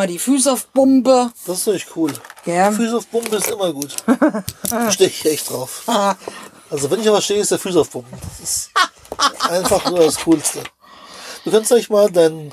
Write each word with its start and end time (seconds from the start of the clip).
mal 0.00 0.06
die 0.06 0.18
Füße 0.18 0.50
auf 0.50 0.68
Bumpe. 0.68 1.30
Das 1.46 1.58
ist 1.58 1.66
echt 1.66 1.88
cool. 1.94 2.10
Ja. 2.46 2.72
Füße 2.72 2.96
auf 2.96 3.10
Pumpen 3.10 3.34
ist 3.34 3.50
immer 3.50 3.70
gut. 3.70 3.94
Da 4.70 4.90
stehe 4.92 5.10
ich 5.10 5.26
echt 5.26 5.50
drauf. 5.50 5.82
Also 6.70 6.90
wenn 6.90 7.00
ich 7.00 7.08
aber 7.08 7.20
stehe, 7.20 7.40
ist 7.40 7.50
der 7.50 7.58
Füße 7.58 7.78
auf 7.78 7.90
Pumpen. 7.90 8.18
Das 8.18 8.40
ist 8.40 8.70
einfach 9.50 9.90
nur 9.90 9.98
das 9.98 10.16
Coolste. 10.24 10.62
Du 11.44 11.50
kannst 11.50 11.68
gleich 11.68 11.90
mal 11.90 12.10
deinen 12.10 12.50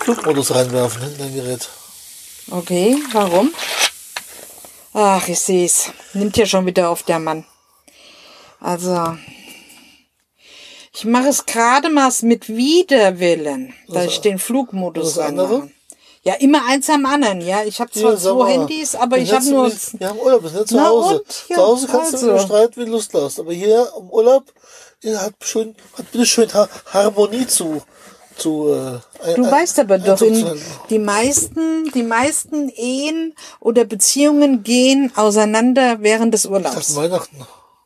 Flugmodus 0.00 0.52
reinwerfen 0.52 1.02
in 1.04 1.18
dein 1.18 1.34
Gerät. 1.34 1.68
Okay, 2.50 3.00
warum? 3.12 3.54
Ach, 4.92 5.28
ich 5.28 5.38
seh's. 5.38 5.92
Nimmt 6.14 6.36
ja 6.36 6.46
schon 6.46 6.66
wieder 6.66 6.90
auf 6.90 7.04
der 7.04 7.20
Mann. 7.20 7.46
Also, 8.58 9.16
ich 10.92 11.04
mache 11.04 11.28
es 11.28 11.46
gerade 11.46 11.90
mal 11.90 12.10
mit 12.22 12.48
Widerwillen, 12.48 13.72
dass 13.86 14.06
ich 14.06 14.20
den 14.20 14.40
Flugmodus 14.40 15.16
anmache. 15.16 15.70
Ja, 16.22 16.34
immer 16.34 16.62
eins 16.68 16.90
am 16.90 17.06
anderen, 17.06 17.40
ja. 17.40 17.62
Ich 17.64 17.80
habe 17.80 17.90
zwar 17.90 18.16
sag 18.16 18.32
zwei 18.32 18.38
mal, 18.44 18.50
Handys, 18.52 18.94
aber 18.94 19.18
ich 19.18 19.32
habe 19.32 19.44
nur... 19.46 19.70
Wir 19.98 20.08
haben 20.08 20.18
Urlaub, 20.18 20.46
sind 20.48 20.58
jetzt 20.58 20.68
zu 20.70 20.80
Hause. 20.84 21.14
und? 21.20 21.44
Ja, 21.48 21.56
zu 21.56 21.62
Hause 21.62 21.86
kannst 21.90 22.14
also. 22.14 22.32
du 22.32 22.38
streiten, 22.40 22.80
wie 22.80 22.84
du 22.86 22.90
Lust 22.92 23.14
hast. 23.14 23.38
Aber 23.40 23.52
hier 23.52 23.90
im 23.98 24.10
Urlaub 24.10 24.44
ja, 25.02 25.20
hat 25.22 25.34
schön, 25.42 25.74
hat 25.96 26.10
bitte 26.10 26.26
schön 26.26 26.52
Ha- 26.52 26.68
Harmonie 26.92 27.46
zu, 27.46 27.80
zu, 28.36 28.68
äh, 28.72 29.34
Du 29.36 29.44
ein- 29.44 29.50
weißt 29.50 29.78
aber 29.78 29.98
doch, 29.98 30.18
die 30.90 30.98
meisten, 30.98 31.90
die 31.94 32.02
meisten 32.02 32.68
Ehen 32.70 33.34
oder 33.60 33.84
Beziehungen 33.84 34.62
gehen 34.64 35.12
auseinander 35.16 35.98
während 36.00 36.34
des 36.34 36.42
Das 36.42 36.50
Urlaubs. 36.50 36.96
Weihnachten. 36.96 37.36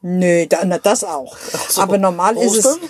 Nö, 0.00 0.46
da, 0.46 0.64
na, 0.64 0.78
das 0.78 1.04
auch. 1.04 1.36
so. 1.68 1.80
Aber 1.82 1.98
normal 1.98 2.36
ist 2.38 2.56
es. 2.56 2.66
Ostern? 2.66 2.80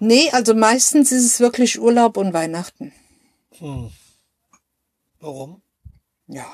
Nee, 0.00 0.30
also 0.32 0.54
meistens 0.54 1.12
ist 1.12 1.24
es 1.26 1.40
wirklich 1.40 1.78
Urlaub 1.80 2.16
und 2.16 2.32
Weihnachten. 2.32 2.92
Warum? 5.20 5.62
Ja. 6.26 6.46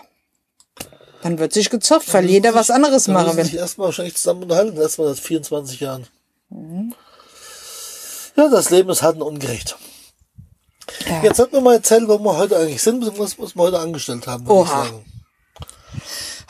Dann 1.22 1.38
wird 1.38 1.52
sich 1.52 1.70
gezopft, 1.70 2.12
weil 2.12 2.28
jeder 2.28 2.54
was 2.54 2.70
anderes 2.70 3.08
machen 3.08 3.36
will. 3.36 3.44
sich 3.44 3.54
erstmal 3.54 3.86
wahrscheinlich 3.86 4.16
zusammen 4.16 4.42
unterhalten, 4.42 4.76
erstmal 4.76 5.08
seit 5.08 5.20
24 5.24 5.80
Jahren. 5.80 6.06
Mhm. 6.50 6.94
Ja, 8.36 8.48
das 8.48 8.70
Leben 8.70 8.90
ist 8.90 9.02
hart 9.02 9.16
und 9.16 9.22
ungerecht. 9.22 9.76
Ja. 11.06 11.22
Jetzt 11.22 11.36
sag 11.36 11.52
mir 11.52 11.60
mal 11.60 11.76
erzählen, 11.76 12.08
wo 12.08 12.18
wir 12.18 12.36
heute 12.36 12.58
eigentlich 12.58 12.82
sind, 12.82 13.00
beziehungsweise 13.00 13.36
was 13.38 13.56
wir 13.56 13.62
heute 13.62 13.78
angestellt 13.78 14.26
haben. 14.26 14.46
Oha. 14.48 14.86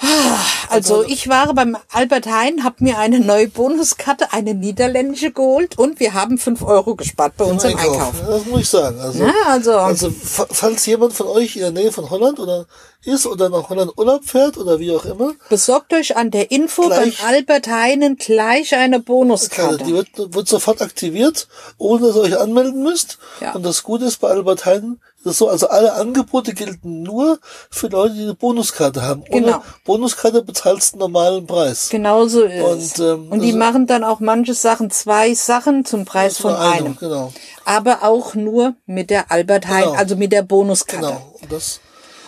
Sagen. 0.00 0.34
Also 0.70 1.04
ich 1.04 1.28
war 1.28 1.52
beim 1.54 1.76
Albert 1.92 2.26
Heijn, 2.26 2.64
habe 2.64 2.76
mir 2.80 2.98
eine 2.98 3.20
neue 3.20 3.48
Bonuskarte, 3.48 4.32
eine 4.32 4.54
niederländische 4.54 5.30
geholt 5.30 5.78
und 5.78 6.00
wir 6.00 6.14
haben 6.14 6.38
fünf 6.38 6.62
Euro 6.62 6.94
gespart 6.96 7.36
bei 7.36 7.44
unserem 7.44 7.76
Einkauf. 7.78 8.14
Ja, 8.20 8.26
Das 8.32 8.46
muss 8.46 8.60
ich 8.60 8.68
sagen. 8.68 8.98
Also, 9.00 9.24
Ja, 9.24 9.32
also, 9.46 9.72
also 9.76 10.10
fa- 10.10 10.46
falls 10.50 10.84
jemand 10.86 11.12
von 11.12 11.26
euch 11.28 11.56
in 11.56 11.62
der 11.62 11.70
Nähe 11.70 11.92
von 11.92 12.10
Holland 12.10 12.40
oder 12.40 12.66
ist 13.04 13.26
oder 13.26 13.50
nach 13.50 13.68
Holland 13.68 13.92
Urlaub 13.98 14.24
fährt 14.24 14.56
oder 14.56 14.78
wie 14.80 14.90
auch 14.90 15.04
immer, 15.04 15.32
besorgt 15.50 15.92
euch 15.92 16.16
an 16.16 16.30
der 16.30 16.50
Info 16.50 16.82
Gleich- 16.86 17.18
beim 17.18 17.28
Albert 17.28 17.68
Heinen 17.68 18.16
gleich 18.16 18.74
eine 18.74 18.98
Bonuskarte. 19.00 19.84
die 19.84 19.92
wird, 19.94 20.08
wird 20.34 20.48
sofort 20.48 20.80
aktiviert, 20.82 21.46
ohne 21.78 22.06
dass 22.06 22.16
ihr 22.16 22.22
euch 22.22 22.38
anmelden 22.38 22.82
müsst. 22.82 23.18
Ja. 23.40 23.52
Und 23.52 23.64
das 23.64 23.82
Gute 23.82 24.06
ist 24.06 24.20
bei 24.20 24.28
Albert 24.30 24.64
Heijn, 24.64 25.00
das 25.24 25.32
ist 25.32 25.38
so, 25.38 25.48
also 25.48 25.68
alle 25.68 25.94
Angebote 25.94 26.54
gelten 26.54 27.02
nur 27.02 27.38
für 27.70 27.88
Leute, 27.88 28.14
die 28.14 28.22
eine 28.22 28.34
Bonuskarte 28.34 29.02
haben. 29.02 29.22
Ohne 29.30 29.46
Genau. 29.46 29.62
Bonuskarte 29.84 30.42
bezahlst 30.42 30.92
du 30.92 30.96
einen 30.96 31.00
normalen 31.12 31.46
Preis. 31.46 31.88
Genauso 31.88 32.42
ist. 32.44 33.00
Und, 33.00 33.06
ähm, 33.06 33.32
und 33.32 33.40
die 33.40 33.46
also- 33.48 33.58
machen 33.58 33.86
dann 33.86 34.04
auch 34.04 34.20
manche 34.20 34.54
Sachen, 34.54 34.90
zwei 34.90 35.34
Sachen 35.34 35.84
zum 35.84 36.04
Preis 36.04 36.38
von 36.38 36.52
Nur 36.52 36.60
eine, 36.60 36.72
einem. 36.86 36.96
Genau. 36.98 37.32
Aber 37.64 38.02
auch 38.02 38.34
nur 38.34 38.74
mit 38.86 39.10
der 39.10 39.30
Albert 39.32 39.66
Heijn, 39.68 39.84
Genau. 39.84 39.94
also 39.96 40.16
mit 40.16 40.30
der 40.32 40.42
Bonuskarte. 40.42 41.06
Genau. 41.06 41.34
Und 41.40 41.52
das, 41.52 41.80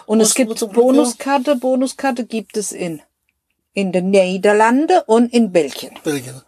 Und 0.07 0.21
es 0.21 0.35
gibt. 0.35 0.59
Bonuskarte, 0.73 1.57
Bonuskarte 1.57 2.25
gibt 2.25 2.57
es 2.57 2.73
in, 2.73 3.03
in 3.73 3.93
den 3.93 4.11
Niederlande 4.11 5.05
und 5.07 5.33
in 5.35 5.53
Belgien. 5.53 5.93
Belgien. 6.03 6.41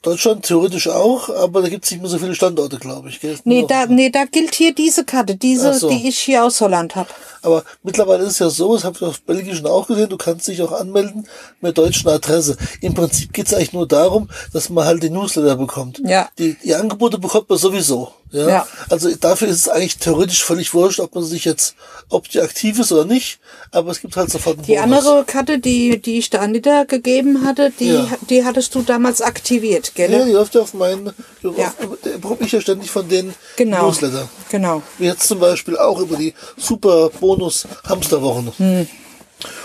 Deutschland 0.00 0.46
theoretisch 0.46 0.88
auch, 0.88 1.28
aber 1.28 1.60
da 1.60 1.68
gibt 1.68 1.84
es 1.84 1.90
nicht 1.90 2.00
mehr 2.00 2.08
so 2.08 2.18
viele 2.18 2.34
Standorte, 2.34 2.78
glaube 2.78 3.10
ich. 3.10 3.20
Gell? 3.20 3.38
Nee, 3.44 3.66
da, 3.68 3.86
nee, 3.86 4.08
da 4.08 4.24
gilt 4.24 4.54
hier 4.54 4.74
diese 4.74 5.04
Karte, 5.04 5.36
diese, 5.36 5.74
so. 5.74 5.90
die 5.90 6.08
ich 6.08 6.18
hier 6.18 6.44
aus 6.44 6.60
Holland 6.62 6.96
hab. 6.96 7.14
Aber 7.44 7.62
mittlerweile 7.82 8.24
ist 8.24 8.32
es 8.32 8.38
ja 8.40 8.50
so, 8.50 8.74
das 8.74 8.84
habe 8.84 8.96
ich 8.96 9.02
auf 9.02 9.20
Belgischen 9.22 9.66
auch 9.66 9.86
gesehen, 9.86 10.08
du 10.08 10.16
kannst 10.16 10.48
dich 10.48 10.60
auch 10.62 10.72
anmelden 10.72 11.28
mit 11.60 11.76
deutschen 11.78 12.08
Adresse. 12.08 12.56
Im 12.80 12.94
Prinzip 12.94 13.32
geht 13.32 13.46
es 13.46 13.54
eigentlich 13.54 13.72
nur 13.72 13.86
darum, 13.86 14.28
dass 14.52 14.70
man 14.70 14.84
halt 14.86 15.02
die 15.02 15.10
Newsletter 15.10 15.56
bekommt. 15.56 16.00
Ja. 16.04 16.28
Die, 16.38 16.54
die 16.64 16.74
Angebote 16.74 17.18
bekommt 17.18 17.48
man 17.48 17.58
sowieso. 17.58 18.12
Ja? 18.32 18.48
Ja. 18.48 18.66
Also 18.90 19.14
dafür 19.14 19.46
ist 19.46 19.58
es 19.60 19.68
eigentlich 19.68 19.98
theoretisch 19.98 20.42
völlig 20.42 20.74
wurscht, 20.74 20.98
ob 20.98 21.14
man 21.14 21.22
sich 21.22 21.44
jetzt, 21.44 21.76
ob 22.08 22.28
die 22.28 22.40
aktiv 22.40 22.80
ist 22.80 22.90
oder 22.90 23.04
nicht, 23.04 23.38
aber 23.70 23.92
es 23.92 24.00
gibt 24.00 24.16
halt 24.16 24.30
sofort 24.30 24.56
einen 24.58 24.66
Die 24.66 24.74
Bonus. 24.74 24.82
andere 25.06 25.24
Karte, 25.24 25.58
die, 25.60 26.00
die 26.02 26.18
ich 26.18 26.30
der 26.30 26.42
Anita 26.42 26.82
gegeben 26.82 27.44
hatte, 27.46 27.70
die, 27.78 27.90
Ja. 27.90 28.08
die 28.28 28.44
hattest 28.44 28.74
du 28.74 28.82
damals 28.82 29.20
aktiviert, 29.22 29.94
gell? 29.94 30.10
Ja, 30.10 30.24
die 30.24 30.32
läuft 30.32 30.54
ja 30.56 30.62
auf 30.62 30.74
meinen, 30.74 31.12
Ja. 31.42 31.72
bekomme 32.20 32.40
ich 32.40 32.50
ja 32.52 32.60
ständig 32.60 32.90
von 32.90 33.08
den 33.08 33.34
Genau. 33.56 33.86
Newsletter. 33.86 34.28
Genau. 34.50 34.82
Wie 34.98 35.04
jetzt 35.06 35.28
zum 35.28 35.38
Beispiel 35.38 35.76
auch 35.76 36.00
über 36.00 36.16
die 36.16 36.34
super 36.56 37.10
Bonus 37.20 37.33
Hamsterwochen. 37.88 38.52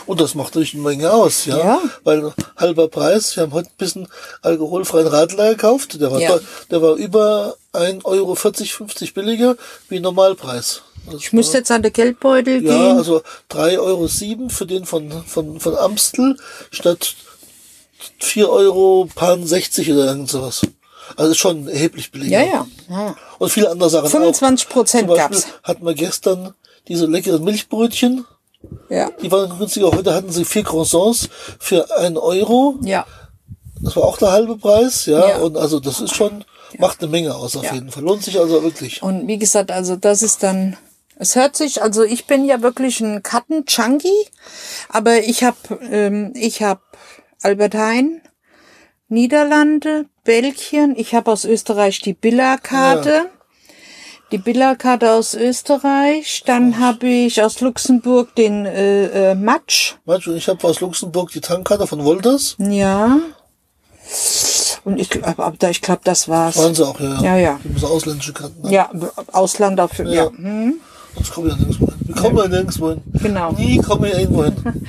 Und 0.05 0.19
das 0.19 0.35
macht 0.35 0.55
natürlich 0.55 0.73
eine 0.73 0.83
Menge 0.83 1.11
aus, 1.11 1.45
ja. 1.45 1.55
Hm. 1.55 1.61
Ja. 1.63 1.81
Weil 2.03 2.33
halber 2.57 2.87
Preis, 2.87 3.35
wir 3.35 3.43
haben 3.43 3.53
heute 3.53 3.69
ein 3.69 3.77
bisschen 3.77 4.07
alkoholfreien 4.41 5.07
Radler 5.07 5.51
gekauft, 5.51 5.99
der 6.01 6.11
war, 6.11 6.19
Ja. 6.19 6.39
der 6.71 6.81
war 6.81 6.95
über 6.95 7.55
1,40 7.73 8.05
Euro, 8.05 8.35
50 8.35 9.13
billiger 9.13 9.55
wie 9.87 9.99
Normalpreis. 9.99 10.81
Also, 11.05 11.17
Ich 11.19 11.33
müsste 11.33 11.59
jetzt 11.59 11.71
an 11.71 11.81
den 11.81 11.93
Geldbeutel 11.93 12.63
ja, 12.63 12.71
gehen. 12.71 12.97
also 12.97 13.21
3,07 13.51 13.79
Euro 13.79 14.49
für 14.49 14.65
den 14.65 14.85
von, 14.85 15.23
von, 15.25 15.59
von 15.59 15.77
Amstel 15.77 16.37
statt 16.71 17.15
4,60 18.21 18.47
Euro 18.47 19.09
oder 19.11 20.05
irgend 20.07 20.29
sowas. 20.29 20.61
Also 21.15 21.33
schon 21.33 21.67
erheblich 21.67 22.11
billiger. 22.11 22.39
Ja, 22.39 22.45
ja. 22.45 22.67
ja, 22.89 23.05
ja. 23.07 23.15
Und 23.39 23.49
viele 23.49 23.69
andere 23.69 23.89
Sachen 23.89 24.09
25 24.09 24.67
auch. 24.67 24.71
Prozent 24.73 25.07
gab's. 25.07 25.47
hatten 25.63 25.85
wir 25.85 25.93
gestern 25.95 26.53
diese 26.89 27.05
leckeren 27.05 27.43
Milchbrötchen. 27.43 28.25
Ja. 28.89 29.09
Die 29.21 29.31
waren 29.31 29.57
günstiger. 29.57 29.91
Heute 29.91 30.13
hatten 30.13 30.31
sie 30.31 30.43
vier 30.43 30.63
Croissants 30.63 31.29
für 31.59 31.95
einen 31.97 32.17
Euro. 32.17 32.75
Ja. 32.83 33.05
Das 33.81 33.95
war 33.95 34.03
auch 34.03 34.17
der 34.17 34.31
halbe 34.31 34.57
Preis, 34.57 35.05
ja. 35.05 35.29
Ja. 35.29 35.37
Und 35.37 35.55
also 35.55 35.79
das 35.79 36.01
ist 36.01 36.13
schon, 36.13 36.43
macht 36.77 37.01
eine 37.01 37.09
Menge 37.09 37.33
aus 37.35 37.55
auf 37.55 37.63
Ja. 37.63 37.73
jeden 37.73 37.89
Fall. 37.91 38.03
Lohnt 38.03 38.23
sich 38.23 38.37
also 38.37 38.61
wirklich. 38.61 39.01
Und 39.01 39.27
wie 39.27 39.37
gesagt, 39.37 39.71
also 39.71 39.95
das 39.95 40.21
ist 40.21 40.43
dann, 40.43 40.75
es 41.15 41.35
hört 41.37 41.55
sich, 41.55 41.81
also 41.81 42.03
ich 42.03 42.25
bin 42.25 42.43
ja 42.43 42.61
wirklich 42.61 42.99
ein 42.99 43.23
Karten-Junkie, 43.23 44.25
aber 44.89 45.19
ich 45.23 45.43
habe, 45.45 45.57
ähm, 45.89 46.33
ich 46.35 46.61
habe 46.61 46.81
Albert 47.41 47.75
Heijn, 47.75 48.21
Niederlande, 49.07 50.05
Belgien, 50.25 50.93
ich 50.97 51.15
habe 51.15 51.31
aus 51.31 51.45
Österreich 51.45 51.99
die 51.99 52.13
Billa-Karte. 52.13 53.27
Die 54.31 54.37
Billa-Karte 54.37 55.11
aus 55.13 55.33
Österreich, 55.33 56.43
dann 56.45 56.79
habe 56.79 57.07
ich 57.07 57.41
aus 57.41 57.61
Luxemburg 57.61 58.35
den 58.35 58.65
äh, 58.65 59.31
äh, 59.31 59.35
Matsch. 59.35 59.95
Manchmal, 60.05 60.37
ich 60.37 60.47
habe 60.47 60.63
aus 60.67 60.81
Luxemburg 60.81 61.31
die 61.31 61.41
Tankkarte 61.41 61.87
von 61.87 62.03
Wolters. 62.05 62.55
Ja. 62.59 63.17
Und 64.83 64.99
ich 64.99 65.09
glaube, 65.09 65.43
aber 65.43 65.55
da- 65.57 65.69
ich 65.71 65.81
glaube, 65.81 66.01
das 66.03 66.29
war's. 66.29 66.57
Waren 66.57 66.75
sie 66.75 66.85
auch, 66.87 66.99
ja. 66.99 67.21
Ja, 67.21 67.37
ja. 67.37 67.59
Die 67.63 67.69
müssen 67.69 67.85
ausländische 67.85 68.33
Karten. 68.33 68.61
Ne? 68.61 68.71
Ja, 68.71 68.91
Ausland 69.31 69.79
dafür, 69.79 70.05
ja. 70.07 70.25
Ja. 70.25 70.29
Hm. 70.29 70.75
Sonst 71.15 71.31
kommen 71.33 71.47
wir 71.47 71.53
ja 71.53 71.59
nirgendwo 71.59 71.87
hin. 71.87 71.95
Wir 72.05 72.15
kommen 72.15 72.37
ja 72.37 72.47
nirgendwo 72.47 72.89
hin. 72.89 73.01
Genau. 73.13 73.51
Nie 73.53 73.77
kommen 73.79 74.03
wir 74.03 74.19
irgendwo 74.19 74.43
hin. 74.43 74.55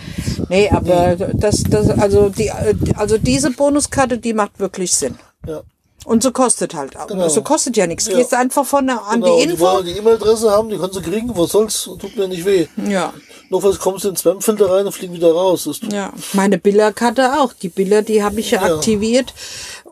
Nee, 0.48 0.68
aber 0.68 1.14
das, 1.14 1.62
das, 1.62 1.90
also 1.90 2.28
die, 2.28 2.50
also 2.96 3.18
diese 3.18 3.52
Bonuskarte, 3.52 4.18
die 4.18 4.32
macht 4.32 4.58
wirklich 4.58 4.92
Sinn. 4.92 5.14
Ja. 5.46 5.60
Und 6.06 6.22
so 6.22 6.32
kostet 6.32 6.74
halt 6.74 6.96
auch. 6.96 7.06
Genau. 7.06 7.28
So 7.28 7.42
kostet 7.42 7.76
ja 7.76 7.86
nichts. 7.86 8.06
Ja. 8.08 8.16
Gehst 8.16 8.32
einfach 8.34 8.64
vorne 8.64 9.00
an 9.02 9.20
Genau, 9.20 9.36
die 9.38 9.46
die 9.46 9.52
Info. 9.52 9.82
die 9.82 9.90
E-Mail-Adresse 9.92 10.50
haben, 10.50 10.70
die 10.70 10.76
können 10.78 10.92
sie 10.92 11.02
kriegen, 11.02 11.36
was 11.36 11.50
soll's, 11.50 11.84
tut 11.98 12.16
mir 12.16 12.26
nicht 12.28 12.44
weh. 12.44 12.66
ja. 12.88 13.12
Nur 13.50 13.62
was 13.64 13.78
kommst 13.80 14.04
du 14.04 14.08
in 14.08 14.14
den 14.14 14.18
Spamfilter 14.18 14.70
rein 14.70 14.86
und 14.86 14.92
fliegen 14.92 15.12
wieder 15.12 15.32
raus. 15.32 15.68
Ja. 15.92 16.12
Meine 16.34 16.56
Billerkarte 16.58 17.40
auch. 17.40 17.52
Die 17.52 17.68
Biller, 17.68 18.02
die 18.02 18.22
habe 18.22 18.38
ich 18.38 18.52
ja, 18.52 18.64
Ja. 18.66 18.76
aktiviert. 18.76 19.34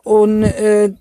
Und 0.03 0.43
äh, 0.43 0.93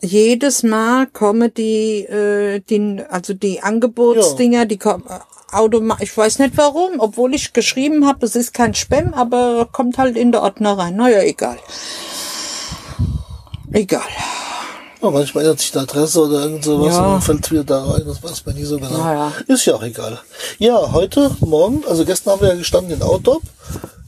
jedes 0.00 0.62
Mal 0.62 1.06
kommen 1.08 1.52
die, 1.54 2.04
äh, 2.06 2.60
die, 2.60 3.02
also 3.10 3.34
die 3.34 3.62
Angebotsdinger, 3.62 4.64
die 4.64 4.78
kommen 4.78 5.04
automatisch. 5.52 6.10
Ich 6.10 6.16
weiß 6.16 6.38
nicht 6.38 6.56
warum, 6.56 7.00
obwohl 7.00 7.34
ich 7.34 7.52
geschrieben 7.52 8.06
habe, 8.06 8.24
es 8.24 8.34
ist 8.34 8.54
kein 8.54 8.74
Spam, 8.74 9.12
aber 9.12 9.68
kommt 9.70 9.98
halt 9.98 10.16
in 10.16 10.32
der 10.32 10.42
Ordner 10.42 10.78
rein. 10.78 10.96
Naja, 10.96 11.20
egal. 11.20 11.58
Egal. 13.72 14.00
Ja, 15.06 15.12
manchmal 15.12 15.44
ändert 15.44 15.60
sich 15.60 15.70
die 15.72 15.78
Adresse 15.78 16.20
oder 16.20 16.42
irgend 16.42 16.64
sowas 16.64 16.94
Ja. 16.94 17.04
und 17.06 17.12
dann 17.12 17.22
fällt 17.22 17.50
wieder 17.52 17.64
da 17.64 17.84
rein, 17.84 18.02
das 18.06 18.22
weiß 18.22 18.44
man 18.44 18.54
nie 18.56 18.64
so 18.64 18.76
genau. 18.76 18.98
Ja. 18.98 19.32
Ist 19.46 19.64
ja 19.64 19.74
auch 19.74 19.82
egal. 19.82 20.18
Ja, 20.58 20.92
heute, 20.92 21.30
morgen, 21.40 21.84
also 21.88 22.04
gestern 22.04 22.32
haben 22.32 22.40
wir 22.42 22.48
ja 22.48 22.54
gestanden 22.56 22.92
in 22.92 23.02
Outdoor 23.02 23.40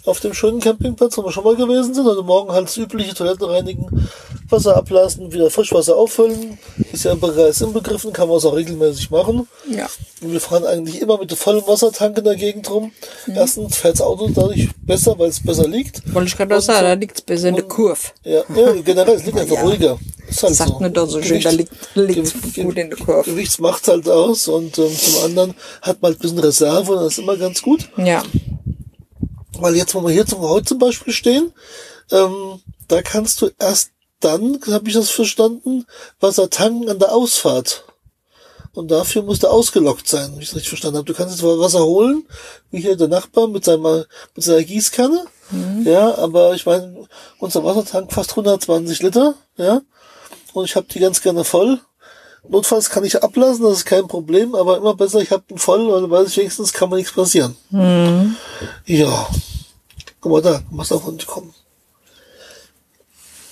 auf 0.06 0.20
dem 0.20 0.32
schönen 0.34 0.58
Campingplatz, 0.60 1.16
wo 1.18 1.24
wir 1.24 1.32
schon 1.32 1.44
mal 1.44 1.54
gewesen 1.54 1.94
sind. 1.94 2.06
Heute 2.06 2.22
Morgen 2.22 2.50
halt 2.50 2.66
das 2.66 2.76
übliche 2.78 3.14
Toiletten 3.14 3.44
reinigen 3.44 4.08
Wasser 4.50 4.76
ablassen, 4.76 5.32
wieder 5.32 5.50
Frischwasser 5.50 5.96
auffüllen. 5.96 6.58
Ist 6.92 7.04
ja 7.04 7.12
im 7.12 7.20
Bereich 7.20 7.60
inbegriffen, 7.60 8.12
kann 8.12 8.28
man 8.28 8.38
es 8.38 8.44
auch 8.44 8.54
regelmäßig 8.56 9.10
machen. 9.10 9.46
Ja. 9.70 9.88
Und 10.22 10.32
wir 10.32 10.40
fahren 10.40 10.64
eigentlich 10.64 11.00
immer 11.00 11.18
mit 11.18 11.32
vollem 11.34 11.66
Wassertank 11.66 12.16
in 12.18 12.24
der 12.24 12.36
Gegend 12.36 12.68
rum. 12.70 12.92
Mhm. 13.26 13.34
Erstens 13.36 13.76
fährt 13.76 13.94
das 13.94 14.00
Auto 14.02 14.28
dadurch 14.28 14.68
besser, 14.82 15.18
weil 15.18 15.28
es 15.28 15.42
besser 15.42 15.68
liegt. 15.68 16.02
Wollte 16.14 16.28
ich 16.28 16.36
gerade 16.36 16.60
sagen, 16.60 16.82
da 16.84 16.92
liegt's 16.94 17.20
besser 17.22 17.48
in 17.48 17.56
der 17.56 17.64
Kurve. 17.64 18.00
Ja, 18.24 18.42
ja 18.54 18.72
generell, 18.84 19.16
es 19.16 19.26
liegt 19.26 19.38
einfach 19.40 19.56
Ja. 19.56 19.62
ruhiger. 19.62 19.98
Ist 20.28 20.42
halt 20.42 20.54
Sagt 20.54 20.70
so. 20.70 20.78
man 20.80 20.92
doch 20.92 21.08
so 21.08 21.22
schön, 21.22 21.40
da 21.40 21.50
liegt, 21.50 21.72
Ge- 21.94 22.64
gut 22.64 22.76
in 22.76 22.90
der 22.90 22.98
Kurve. 22.98 23.30
Gewichts 23.30 23.58
macht 23.58 23.88
halt 23.88 24.08
aus 24.08 24.46
und 24.48 24.76
ähm, 24.78 24.94
zum 24.94 25.24
anderen 25.24 25.54
hat 25.82 26.02
man 26.02 26.10
halt 26.12 26.18
ein 26.18 26.22
bisschen 26.22 26.38
Reserve 26.38 26.92
und 26.92 26.98
das 27.04 27.12
ist 27.14 27.18
immer 27.18 27.36
ganz 27.36 27.62
gut. 27.62 27.88
Ja. 27.96 28.22
Weil 29.58 29.74
jetzt, 29.76 29.94
wo 29.94 30.02
wir 30.04 30.12
hier 30.12 30.26
zum 30.26 30.40
heute 30.40 30.66
zum 30.66 30.78
Beispiel 30.78 31.12
stehen, 31.12 31.52
ähm, 32.12 32.60
da 32.88 33.02
kannst 33.02 33.40
du 33.42 33.50
erst 33.58 33.90
dann, 34.20 34.60
habe 34.70 34.88
ich 34.88 34.94
das 34.94 35.10
verstanden, 35.10 35.86
Wasser 36.20 36.50
tanken 36.50 36.88
an 36.88 36.98
der 36.98 37.12
Ausfahrt. 37.12 37.84
Und 38.74 38.90
dafür 38.90 39.22
muss 39.22 39.40
der 39.40 39.50
ausgelockt 39.50 40.06
sein, 40.06 40.32
wenn 40.32 40.42
ich 40.42 40.48
es 40.48 40.54
richtig 40.54 40.68
verstanden 40.68 40.98
habe. 40.98 41.06
Du 41.06 41.14
kannst 41.14 41.34
jetzt 41.34 41.44
Wasser 41.44 41.84
holen, 41.84 42.26
wie 42.70 42.80
hier 42.80 42.96
der 42.96 43.08
Nachbar 43.08 43.48
mit 43.48 43.64
seiner, 43.64 44.06
mit 44.34 44.44
seiner 44.44 44.62
Gießkanne. 44.62 45.24
Ja, 45.84 46.18
aber 46.18 46.54
ich 46.54 46.66
meine, 46.66 47.06
unser 47.38 47.64
Wassertank 47.64 48.12
fast 48.12 48.30
120 48.30 49.02
Liter, 49.02 49.34
ja. 49.56 49.80
Und 50.52 50.66
ich 50.66 50.76
habe 50.76 50.86
die 50.92 50.98
ganz 50.98 51.22
gerne 51.22 51.42
voll. 51.42 51.80
Notfalls 52.46 52.90
kann 52.90 53.04
ich 53.04 53.22
ablassen, 53.22 53.64
das 53.64 53.78
ist 53.78 53.84
kein 53.84 54.08
Problem, 54.08 54.54
aber 54.54 54.76
immer 54.76 54.94
besser, 54.94 55.20
ich 55.20 55.30
habe 55.30 55.44
ihn 55.48 55.58
voll, 55.58 55.90
weil 55.90 56.02
dann 56.02 56.10
weiß 56.10 56.28
ich 56.28 56.36
wenigstens, 56.36 56.72
kann 56.72 56.90
mir 56.90 56.96
nichts 56.96 57.12
passieren. 57.12 57.56
Ja. 58.84 59.28
Guck 60.20 60.32
mal 60.32 60.42
da, 60.42 60.62
muss 60.70 60.92
auf 60.92 61.04
Hund 61.04 61.26
kommen. 61.26 61.54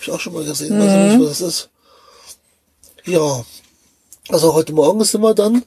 Ich 0.06 0.12
auch 0.12 0.20
schon 0.20 0.34
mal 0.34 0.44
gesehen, 0.44 0.78
weiß 0.78 1.12
ich 1.12 1.18
nicht, 1.18 1.28
was 1.30 1.38
das 1.38 1.48
ist. 1.48 1.68
Ja. 3.04 3.44
Also 4.28 4.54
heute 4.54 4.72
Morgen 4.72 5.02
sind 5.04 5.20
wir 5.20 5.34
dann 5.34 5.64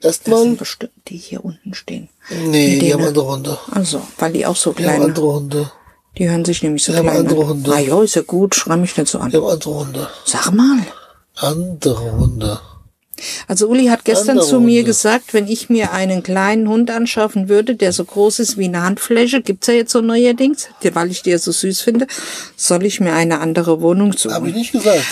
Das 0.00 0.18
erstmal. 0.18 0.42
sind 0.42 0.58
bestimmt 0.58 0.92
die 1.08 1.16
hier 1.16 1.44
unten 1.44 1.74
stehen. 1.74 2.08
Nee, 2.46 2.78
die 2.78 2.92
haben 2.94 3.04
andere 3.04 3.26
Hunde. 3.26 3.58
Also, 3.72 4.00
weil 4.18 4.32
die 4.32 4.46
auch 4.46 4.54
so 4.54 4.72
Die 4.72 4.84
haben 4.84 4.94
klein, 4.96 5.02
andere 5.10 5.32
Hunde. 5.34 5.72
die 6.18 6.28
hören 6.30 6.44
sich 6.44 6.62
nämlich 6.62 6.84
so 6.84 6.92
Die 6.92 6.98
haben 6.98 7.06
klein 7.06 7.18
andere 7.18 7.40
an. 7.42 7.48
Hunde. 7.48 7.72
Ah 7.74 7.78
ja, 7.80 8.00
ist 8.02 8.14
ja 8.14 8.22
gut, 8.22 8.54
schrei 8.54 8.76
mich 8.76 8.96
nicht 8.96 9.08
so 9.10 9.18
Die 9.18 9.24
an. 9.24 9.32
haben 9.32 9.46
andere 9.48 9.74
Hunde. 9.74 10.08
Sag 10.24 10.52
mal. 10.52 10.86
Andere 11.36 12.12
Hunde. 12.12 12.60
Also 13.48 13.68
Uli 13.68 13.86
hat 13.86 14.04
gestern 14.04 14.30
Andere 14.38 14.46
zu 14.48 14.60
mir 14.60 14.78
Hunde. 14.80 14.84
gesagt, 14.84 15.34
wenn 15.34 15.46
ich 15.48 15.68
mir 15.70 15.92
einen 15.92 16.22
kleinen 16.22 16.68
Hund 16.68 16.90
anschaffen 16.90 17.48
würde, 17.48 17.74
der 17.74 17.92
so 17.92 18.04
groß 18.04 18.38
ist 18.40 18.58
wie 18.58 18.64
eine 18.66 18.82
Handfläche, 18.82 19.42
gibt's 19.42 19.66
ja 19.66 19.74
jetzt 19.74 19.92
so 19.92 20.00
neuerdings, 20.00 20.68
weil 20.92 21.10
ich 21.10 21.22
die 21.22 21.30
ja 21.30 21.38
so 21.38 21.52
süß 21.52 21.80
finde, 21.80 22.06
soll 22.56 22.84
ich 22.84 23.00
mir 23.00 23.12
eine 23.12 23.40
andere 23.40 23.80
Wohnung 23.80 24.12
Habe 24.12 24.16
ich 24.16 24.22
suchen. 24.22 24.52
nicht 24.52 24.72
gesagt. 24.72 25.04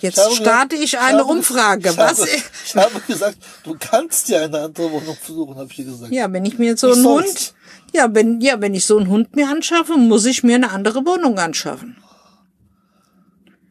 Jetzt 0.00 0.18
Ich 0.30 0.36
starte 0.36 0.76
gesagt- 0.76 0.84
ich 0.84 0.98
eine 0.98 1.20
habe- 1.20 1.30
Umfrage. 1.32 1.88
Ich 1.90 1.96
Was? 1.96 2.20
Habe, 2.20 2.30
ich 2.66 2.76
habe 2.76 3.00
gesagt, 3.06 3.38
du 3.64 3.76
kannst 3.80 4.28
dir 4.28 4.42
eine 4.42 4.60
andere 4.60 4.92
Wohnung 4.92 5.16
versuchen, 5.20 5.56
habe 5.56 5.68
ich 5.70 5.76
dir 5.76 5.84
gesagt. 5.86 6.12
Ja, 6.12 6.30
wenn 6.32 6.44
ich 6.44 6.58
mir 6.58 6.76
so 6.76 6.92
einen? 6.92 7.04
Hund, 7.06 7.54
ja, 7.94 8.06
wenn, 8.14 8.40
ja, 8.42 8.60
wenn 8.60 8.74
ich 8.74 8.84
so 8.84 8.98
einen 8.98 9.08
Hund 9.08 9.34
mir 9.34 9.48
anschaffe, 9.48 9.96
muss 9.96 10.26
ich 10.26 10.42
mir 10.44 10.56
eine 10.56 10.70
andere 10.70 11.06
Wohnung 11.06 11.38
anschaffen. 11.38 11.96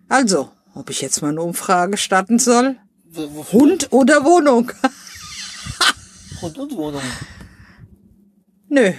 Also, 0.10 0.50
ob 0.74 0.90
ich 0.90 1.02
jetzt 1.02 1.22
mal 1.22 1.30
eine 1.30 1.42
Umfrage 1.42 1.98
starten 1.98 2.40
soll? 2.40 2.76
Hund 3.52 3.88
oder 3.92 4.24
Wohnung? 4.24 4.72
Hund 6.42 6.58
und 6.58 6.76
Wohnung. 6.76 7.02
Nö. 8.70 8.92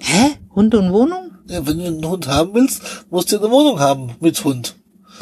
Hä? 0.00 0.36
Hund 0.54 0.74
und 0.74 0.92
Wohnung? 0.92 1.30
Ja, 1.48 1.66
wenn 1.66 1.78
du 1.78 1.86
einen 1.86 2.04
Hund 2.06 2.26
haben 2.26 2.54
willst, 2.54 2.82
musst 3.10 3.32
du 3.32 3.38
eine 3.38 3.50
Wohnung 3.50 3.80
haben 3.80 4.16
mit 4.20 4.42
Hund. 4.44 4.76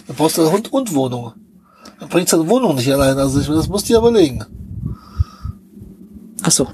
Dann 0.06 0.16
brauchst 0.16 0.38
du 0.38 0.42
einen 0.42 0.52
Hund 0.52 0.72
und 0.72 0.94
Wohnung. 0.94 1.32
Dann 1.98 2.08
bringst 2.08 2.32
du 2.32 2.40
eine 2.40 2.48
Wohnung 2.48 2.76
nicht 2.76 2.92
allein. 2.92 3.18
Also 3.18 3.40
ich, 3.40 3.46
das 3.46 3.68
musst 3.68 3.88
du 3.88 3.92
dir 3.92 3.98
überlegen. 3.98 4.44
Ach 6.42 6.50
so. 6.50 6.68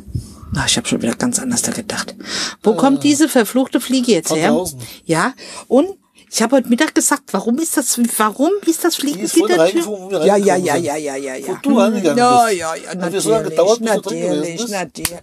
Na, 0.52 0.64
ich 0.66 0.76
habe 0.76 0.86
schon 0.86 1.02
wieder 1.02 1.14
ganz 1.14 1.38
anders 1.38 1.62
da 1.62 1.72
gedacht. 1.72 2.14
Wo 2.62 2.74
kommt 2.74 3.02
diese 3.02 3.28
verfluchte 3.28 3.80
Fliege 3.80 4.12
jetzt 4.12 4.34
her? 4.34 4.64
Ja, 5.04 5.34
und 5.68 5.88
ich 6.30 6.42
habe 6.42 6.56
heute 6.56 6.68
Mittag 6.68 6.94
gesagt, 6.94 7.24
warum 7.32 7.58
ist 7.58 7.76
das, 7.76 7.98
warum 8.18 8.52
ist 8.66 8.84
das 8.84 8.96
Fliegengitter? 8.96 9.48
Ja, 9.48 9.56
ja, 9.56 9.62
reingekommen 9.62 10.10
ja, 10.26 10.34
sind. 10.74 10.84
ja, 10.84 10.96
ja, 10.96 11.16
ja, 11.16 11.34
ja. 11.36 11.46
Wo 11.48 11.54
du 11.62 11.78
reingegangen 11.78 12.18
ja, 12.18 12.48
ja, 12.48 12.74
ja, 12.74 12.94
dir 13.10 13.20
so 13.20 13.30
lange 13.30 13.50
gedauert, 13.50 13.80
natürlich, 13.80 14.68
natürlich. 14.68 15.14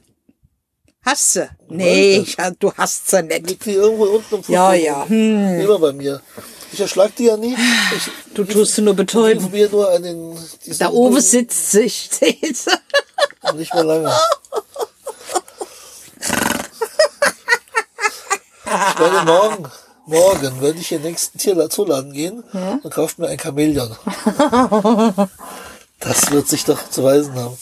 Hast 1.06 1.36
du? 1.36 1.50
Nee, 1.70 2.20
ich, 2.20 2.38
du 2.60 2.72
hast 2.74 3.10
sie 3.10 3.24
nicht. 3.24 3.50
Liegt 3.50 3.66
die 3.66 3.72
irgendwo 3.74 4.06
unten 4.06 4.36
im 4.36 4.44
Ja, 4.48 4.72
Fußboden 4.72 4.86
ja, 4.86 5.02
rum. 5.04 5.60
Immer 5.60 5.80
bei 5.80 5.92
mir. 5.94 6.22
Ich 6.72 6.80
erschlag 6.80 7.14
die 7.18 7.26
ja 7.26 7.36
nie. 7.38 7.54
Ich, 7.54 8.34
Du 8.34 8.46
tust 8.46 8.76
sie 8.76 8.82
nur 8.82 8.94
ich 8.94 8.98
betäuben. 8.98 9.44
probiere 9.44 9.70
nur 9.70 9.92
an 9.92 10.02
den... 10.02 10.38
Da 10.80 10.90
oben 10.90 11.20
sitzt 11.20 11.72
sich. 11.72 12.10
Seht's? 12.12 12.66
Nicht 13.56 13.74
mehr 13.76 13.84
lange. 13.84 14.12
Ich 18.66 19.00
werde 19.00 19.26
morgen, 19.26 19.72
morgen 20.06 20.62
werde 20.62 20.80
ich 20.80 20.92
in 20.92 21.02
den 21.02 21.12
nächsten 21.12 21.38
Tierzuladen 21.38 22.12
gehen 22.14 22.44
und 22.84 22.90
kaufe 22.94 23.22
mir 23.22 23.28
ein 23.30 23.40
Chamäleon. 23.40 23.96
Das 26.00 26.32
wird 26.32 26.50
sich 26.50 26.66
doch 26.66 26.90
zu 26.90 27.02
weisen 27.06 27.34
haben. 27.36 27.58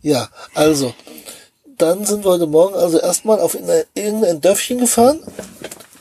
Ja, 0.00 0.28
also, 0.54 0.94
dann 1.76 2.06
sind 2.06 2.24
wir 2.24 2.30
heute 2.30 2.46
Morgen 2.46 2.74
also 2.74 2.98
erstmal 2.98 3.38
auf 3.38 3.54
in- 3.54 3.68
irgendein 3.94 4.40
Dörfchen 4.40 4.78
gefahren. 4.78 5.20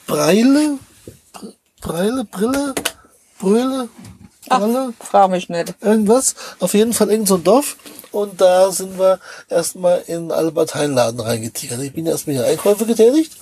Breile? 0.07 0.77
Br- 1.33 1.53
Breile? 1.81 2.23
Brille? 2.23 2.73
Brühle? 3.39 3.89
Bralle? 4.47 4.93
Frag 5.01 5.31
mich 5.31 5.49
nicht. 5.49 5.75
irgendwas. 5.81 6.35
Auf 6.59 6.73
jeden 6.73 6.93
Fall 6.93 7.09
irgend 7.11 7.27
so 7.27 7.35
ein 7.35 7.43
Dorf. 7.43 7.75
Und 8.13 8.39
da 8.39 8.71
sind 8.71 8.97
wir 8.97 9.19
erstmal 9.49 10.01
in 10.07 10.31
Albert 10.31 10.75
Heinladen 10.75 11.19
reingetigert. 11.19 11.81
Ich 11.81 11.91
bin 11.91 12.05
erstmal 12.05 12.37
hier 12.37 12.45
Einkäufe 12.45 12.85
getätigt. 12.85 13.33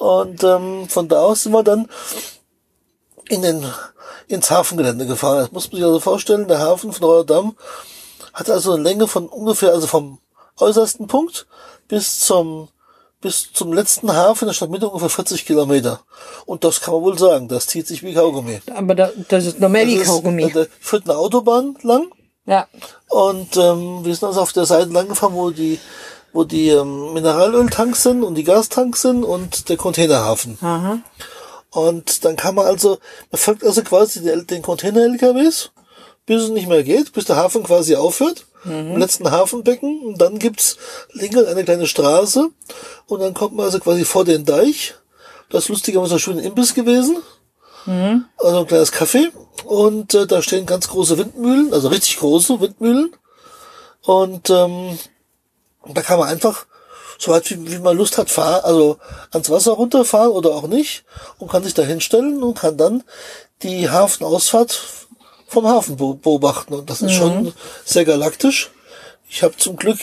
Und 0.00 0.42
ähm, 0.44 0.88
von 0.88 1.08
da 1.08 1.20
aus 1.22 1.42
sind 1.42 1.52
wir 1.52 1.62
dann 1.62 1.88
in 3.28 3.42
den, 3.42 3.64
ins 4.28 4.50
Hafengelände 4.50 5.06
gefahren. 5.06 5.40
Das 5.40 5.52
muss 5.52 5.70
man 5.70 5.76
sich 5.76 5.84
also 5.84 6.00
vorstellen, 6.00 6.48
der 6.48 6.58
Hafen 6.58 6.92
von 6.92 7.04
Rotterdam 7.04 7.54
hat 8.32 8.48
also 8.48 8.72
eine 8.72 8.82
Länge 8.82 9.06
von 9.06 9.26
ungefähr, 9.28 9.72
also 9.72 9.86
vom 9.86 10.18
äußersten 10.58 11.06
Punkt 11.06 11.46
bis 11.88 12.20
zum 12.20 12.68
bis 13.22 13.52
zum 13.52 13.74
letzten 13.74 14.10
Hafen 14.16 14.44
in 14.44 14.48
der 14.48 14.54
Stadtmitte 14.54 14.88
ungefähr 14.88 15.10
40 15.10 15.44
Kilometer. 15.44 16.00
Und 16.46 16.64
das 16.64 16.80
kann 16.80 16.94
man 16.94 17.02
wohl 17.02 17.18
sagen, 17.18 17.48
das 17.48 17.66
zieht 17.66 17.86
sich 17.86 18.02
wie 18.02 18.14
Kaugummi. 18.14 18.62
Aber 18.74 18.94
da, 18.94 19.10
das 19.28 19.44
ist 19.44 19.60
normal 19.60 19.84
die 19.84 19.98
Das 19.98 20.04
ist- 20.06 20.08
Kaugummi. 20.14 20.50
Da 20.50 20.64
führt 20.80 21.04
eine 21.06 21.18
Autobahn 21.18 21.76
lang 21.82 22.10
Ja. 22.46 22.66
und 23.10 23.54
ähm, 23.58 24.06
wir 24.06 24.14
sind 24.14 24.26
also 24.26 24.40
auf 24.40 24.54
der 24.54 24.64
Seite 24.64 24.88
lang 24.90 25.06
gefahren, 25.08 25.34
wo 25.34 25.50
die, 25.50 25.78
wo 26.32 26.44
die 26.44 26.68
ähm, 26.68 27.12
Mineralöltanks 27.12 28.02
sind 28.02 28.22
und 28.22 28.34
die 28.34 28.44
Gastanks 28.44 29.02
sind 29.02 29.24
und 29.24 29.68
der 29.68 29.76
Containerhafen. 29.76 30.58
Aha. 30.60 30.98
Und 31.70 32.24
dann 32.24 32.36
kann 32.36 32.54
man 32.54 32.66
also, 32.66 32.98
man 33.30 33.38
folgt 33.38 33.64
also 33.64 33.82
quasi 33.82 34.22
den, 34.22 34.46
den 34.46 34.62
Container-LKWs, 34.62 35.70
bis 36.26 36.42
es 36.42 36.50
nicht 36.50 36.68
mehr 36.68 36.82
geht, 36.82 37.12
bis 37.12 37.24
der 37.24 37.36
Hafen 37.36 37.62
quasi 37.62 37.96
aufhört. 37.96 38.46
Im 38.64 38.98
letzten 38.98 39.30
Hafenbecken. 39.30 40.02
Und 40.02 40.20
dann 40.20 40.38
gibt's 40.38 40.76
links 41.12 41.42
eine 41.42 41.64
kleine 41.64 41.86
Straße. 41.86 42.50
Und 43.06 43.20
dann 43.20 43.32
kommt 43.32 43.54
man 43.54 43.64
also 43.64 43.80
quasi 43.80 44.04
vor 44.04 44.24
den 44.24 44.44
Deich. 44.44 44.94
Das 45.48 45.64
ist 45.64 45.68
lustigerweise 45.70 46.16
ein 46.16 46.20
schöner 46.20 46.42
Imbiss 46.42 46.74
gewesen. 46.74 47.16
Also 48.36 48.58
ein 48.58 48.66
kleines 48.66 48.92
Café. 48.92 49.28
Und 49.64 50.14
äh, 50.14 50.26
da 50.26 50.42
stehen 50.42 50.66
ganz 50.66 50.88
große 50.88 51.16
Windmühlen, 51.16 51.72
also 51.72 51.88
richtig 51.88 52.18
große 52.18 52.60
Windmühlen. 52.60 53.16
Und 54.02 54.50
ähm, 54.50 54.98
da 55.86 56.02
kann 56.02 56.18
man 56.18 56.28
einfach, 56.28 56.66
so 57.18 57.32
weit 57.32 57.50
wie, 57.50 57.70
wie 57.70 57.78
man 57.78 57.96
Lust 57.96 58.16
hat, 58.18 58.30
fahren, 58.30 58.64
also 58.64 58.96
ans 59.32 59.50
Wasser 59.50 59.72
runterfahren 59.72 60.30
oder 60.32 60.50
auch 60.50 60.66
nicht 60.68 61.04
und 61.38 61.50
kann 61.50 61.62
sich 61.64 61.74
da 61.74 61.82
hinstellen 61.82 62.42
und 62.42 62.58
kann 62.58 62.76
dann 62.76 63.02
die 63.62 63.90
Hafenausfahrt 63.90 64.80
vom 65.46 65.66
Hafen 65.66 65.96
be- 65.96 66.14
beobachten. 66.14 66.72
Und 66.74 66.88
das 66.88 67.02
ist 67.02 67.12
schon 67.12 67.52
sehr 67.84 68.04
galaktisch. 68.04 68.70
Ich 69.28 69.42
habe 69.42 69.56
zum 69.56 69.76
Glück 69.76 69.98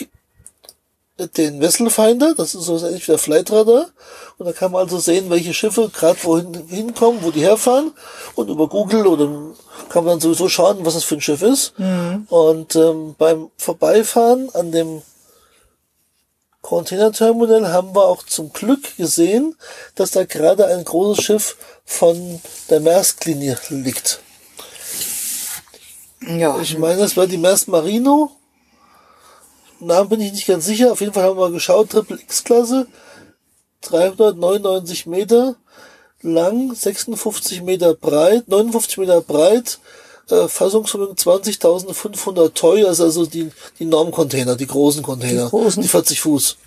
den 1.35 1.59
Wesselfinder, 1.61 2.35
das 2.35 2.53
ist 2.53 2.65
so 2.65 2.77
ähnlich 2.77 3.07
wie 3.07 3.13
der 3.13 3.17
Flightradar. 3.17 3.87
Und 4.37 4.45
da 4.45 4.53
kann 4.53 4.71
man 4.71 4.83
also 4.83 4.99
sehen, 4.99 5.31
welche 5.31 5.53
Schiffe 5.55 5.89
gerade 5.91 6.19
wohin 6.23 6.53
hinkommen, 6.67 7.23
wo 7.23 7.31
die 7.31 7.41
herfahren. 7.41 7.93
Und 8.35 8.49
über 8.49 8.67
Google 8.67 9.07
oder 9.07 9.27
kann 9.89 10.05
man 10.05 10.19
sowieso 10.19 10.47
schauen, 10.49 10.85
was 10.85 10.93
das 10.93 11.03
für 11.03 11.15
ein 11.15 11.21
Schiff 11.21 11.41
ist. 11.41 11.73
Und 12.29 12.75
ähm, 12.75 13.15
beim 13.17 13.49
Vorbeifahren 13.57 14.51
an 14.53 14.71
dem 14.71 15.01
Containerterminal 16.67 17.69
haben 17.69 17.95
wir 17.95 18.03
auch 18.03 18.23
zum 18.23 18.51
Glück 18.51 18.97
gesehen, 18.97 19.55
dass 19.95 20.11
da 20.11 20.25
gerade 20.25 20.67
ein 20.67 20.83
großes 20.83 21.23
Schiff 21.23 21.55
von 21.85 22.41
der 22.69 22.81
Maersk-Linie 22.81 23.57
liegt. 23.69 24.19
Ja. 26.27 26.59
Ich 26.59 26.77
meine, 26.77 26.99
das 26.99 27.15
war 27.15 27.25
die 27.25 27.37
Maersk 27.37 27.69
Marino. 27.69 28.31
Namen 29.79 30.09
bin 30.09 30.19
ich 30.19 30.33
nicht 30.33 30.45
ganz 30.45 30.65
sicher. 30.65 30.91
Auf 30.91 30.99
jeden 30.99 31.13
Fall 31.13 31.23
haben 31.23 31.39
wir 31.39 31.51
geschaut, 31.51 31.89
Triple 31.89 32.19
X-Klasse, 32.19 32.87
399 33.83 35.05
Meter, 35.05 35.55
lang, 36.21 36.75
56 36.75 37.61
Meter 37.61 37.93
breit, 37.93 38.49
59 38.49 38.97
Meter 38.97 39.21
breit, 39.21 39.79
äh, 40.29 40.47
Fassungsvermögen 40.47 41.15
20.500 41.15 42.53
Toy, 42.53 42.85
also, 42.85 43.03
also 43.03 43.25
die, 43.25 43.49
die 43.79 43.85
Normcontainer, 43.85 44.55
die 44.55 44.67
großen 44.67 45.03
Container, 45.03 45.45
Die 45.45 45.49
großen. 45.49 45.81
die 45.81 45.89
40 45.89 46.21
Fuß. 46.21 46.57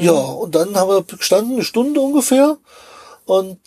Ja, 0.00 0.12
und 0.12 0.54
dann 0.54 0.74
haben 0.76 0.88
wir 0.90 1.02
gestanden, 1.02 1.54
eine 1.54 1.64
Stunde 1.64 2.00
ungefähr, 2.00 2.56
und 3.26 3.58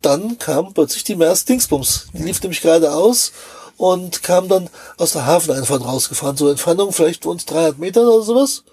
dann 0.00 0.38
kam 0.38 0.74
plötzlich 0.74 1.04
die 1.04 1.14
Maersk 1.14 1.46
Dingsbums. 1.46 2.08
Die 2.12 2.22
lief 2.22 2.42
nämlich 2.42 2.60
geradeaus 2.60 3.32
und 3.76 4.22
kam 4.24 4.48
dann 4.48 4.68
aus 4.96 5.12
der 5.12 5.26
Hafeneinfahrt 5.26 5.84
rausgefahren. 5.84 6.36
So 6.36 6.48
Entfernung 6.48 6.92
vielleicht 6.92 7.22
für 7.22 7.30
uns 7.30 7.46
300 7.46 7.78
Meter 7.78 8.02
oder 8.08 8.22
sowas. 8.22 8.64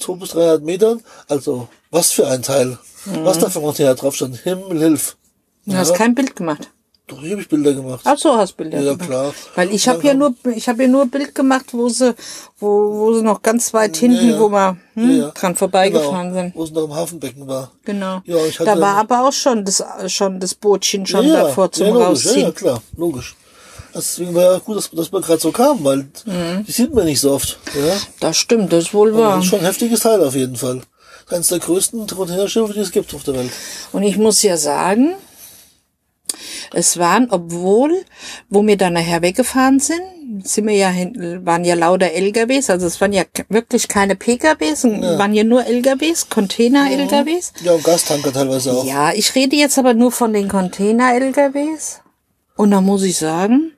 200 0.00 0.20
bis 0.20 0.30
300 0.32 0.62
Metern. 0.62 1.02
Also, 1.28 1.68
was 1.90 2.10
für 2.12 2.26
ein 2.28 2.42
Teil. 2.42 2.78
Was 3.06 3.38
da 3.38 3.48
für 3.48 3.60
ein 3.60 3.64
Container 3.64 3.94
drauf 3.94 4.14
stand. 4.14 4.36
Himmel, 4.36 4.78
hilf. 4.78 5.16
Du 5.64 5.74
hast 5.74 5.94
kein 5.94 6.14
Bild 6.14 6.36
gemacht. 6.36 6.70
Doch, 7.10 7.20
hier 7.20 7.32
habe 7.32 7.42
ich 7.42 7.48
Bilder 7.48 7.72
gemacht. 7.74 8.00
Ach 8.04 8.16
so, 8.16 8.36
hast 8.36 8.56
Bilder 8.56 8.78
Ja, 8.80 8.92
gemacht. 8.92 9.08
klar. 9.08 9.34
Weil 9.56 9.70
ich 9.74 9.88
habe 9.88 10.06
ja 10.06 10.14
nur, 10.14 10.32
ich 10.54 10.68
habe 10.68 10.82
ja 10.82 10.88
nur 10.88 11.02
ein 11.02 11.10
Bild 11.10 11.34
gemacht, 11.34 11.66
wo 11.72 11.88
sie, 11.88 12.14
wo, 12.60 12.68
wo 12.68 13.12
sie 13.14 13.22
noch 13.22 13.42
ganz 13.42 13.74
weit 13.74 13.96
hinten, 13.96 14.30
ja. 14.30 14.38
wo 14.40 14.48
wir 14.48 14.76
hm, 14.94 15.10
Ja, 15.10 15.16
ja. 15.26 15.30
dran 15.32 15.56
vorbeigefahren 15.56 16.28
genau, 16.30 16.40
sind. 16.42 16.54
Wo 16.54 16.64
es 16.64 16.70
noch 16.70 16.84
im 16.84 16.94
Hafenbecken 16.94 17.46
war. 17.48 17.72
Genau. 17.84 18.20
Ja, 18.24 18.36
ich 18.46 18.58
hatte- 18.60 18.70
da 18.70 18.80
war 18.80 18.96
aber 18.96 19.26
auch 19.28 19.32
schon 19.32 19.64
das, 19.64 19.82
schon 20.06 20.38
das 20.40 20.54
Bootchen 20.54 21.04
schon 21.06 21.26
ja, 21.26 21.42
davor 21.42 21.72
zum 21.72 21.88
ja, 21.88 21.92
logisch, 21.92 22.06
Rausziehen. 22.08 22.36
Ja, 22.40 22.46
ja, 22.46 22.52
klar, 22.52 22.82
logisch. 22.96 23.34
Deswegen 23.92 24.32
war 24.36 24.52
ja 24.52 24.58
gut, 24.58 24.76
dass, 24.76 24.88
dass 24.90 25.12
wir 25.12 25.20
gerade 25.20 25.40
so 25.40 25.50
kamen, 25.50 25.82
weil 25.84 25.96
Mhm. 26.24 26.64
die 26.66 26.70
sieht 26.70 26.94
man 26.94 27.06
nicht 27.06 27.20
so 27.20 27.32
oft. 27.32 27.58
Ja? 27.74 27.96
Das 28.20 28.36
stimmt, 28.36 28.72
das 28.72 28.84
ist 28.84 28.94
wohl 28.94 29.16
wahr. 29.16 29.36
Das 29.36 29.44
ist 29.44 29.50
schon 29.50 29.58
ein 29.58 29.64
heftiges 29.64 30.00
Teil 30.00 30.22
auf 30.22 30.36
jeden 30.36 30.54
Fall. 30.54 30.80
Eines 31.28 31.48
der 31.48 31.58
größten 31.60 32.06
Containerschiffe, 32.08 32.72
die 32.72 32.80
es 32.80 32.90
gibt 32.90 33.12
auf 33.14 33.22
der 33.24 33.34
Welt. 33.34 33.50
Und 33.92 34.02
ich 34.04 34.16
muss 34.16 34.42
ja 34.42 34.56
sagen, 34.56 35.14
es 36.72 36.98
waren, 36.98 37.28
obwohl, 37.30 38.04
wo 38.48 38.66
wir 38.66 38.76
dann 38.76 38.94
nachher 38.94 39.22
weggefahren 39.22 39.80
sind, 39.80 40.02
sind 40.44 40.66
wir 40.66 40.76
ja 40.76 40.88
hinten, 40.88 41.44
waren 41.44 41.64
ja 41.64 41.74
lauter 41.74 42.12
LKWs, 42.12 42.70
also 42.70 42.86
es 42.86 43.00
waren 43.00 43.12
ja 43.12 43.24
wirklich 43.48 43.88
keine 43.88 44.14
PKWs, 44.16 44.84
und 44.84 45.02
waren 45.02 45.34
ja 45.34 45.44
nur 45.44 45.66
LKWs, 45.66 46.28
Container-LKWs. 46.28 47.52
Ja, 47.62 47.72
und 47.72 47.84
Gastanker 47.84 48.32
teilweise 48.32 48.72
auch. 48.72 48.84
Ja, 48.84 49.12
ich 49.12 49.34
rede 49.34 49.56
jetzt 49.56 49.78
aber 49.78 49.94
nur 49.94 50.12
von 50.12 50.32
den 50.32 50.48
Container-LKWs. 50.48 52.00
Und 52.56 52.70
da 52.70 52.80
muss 52.80 53.02
ich 53.02 53.16
sagen, 53.16 53.72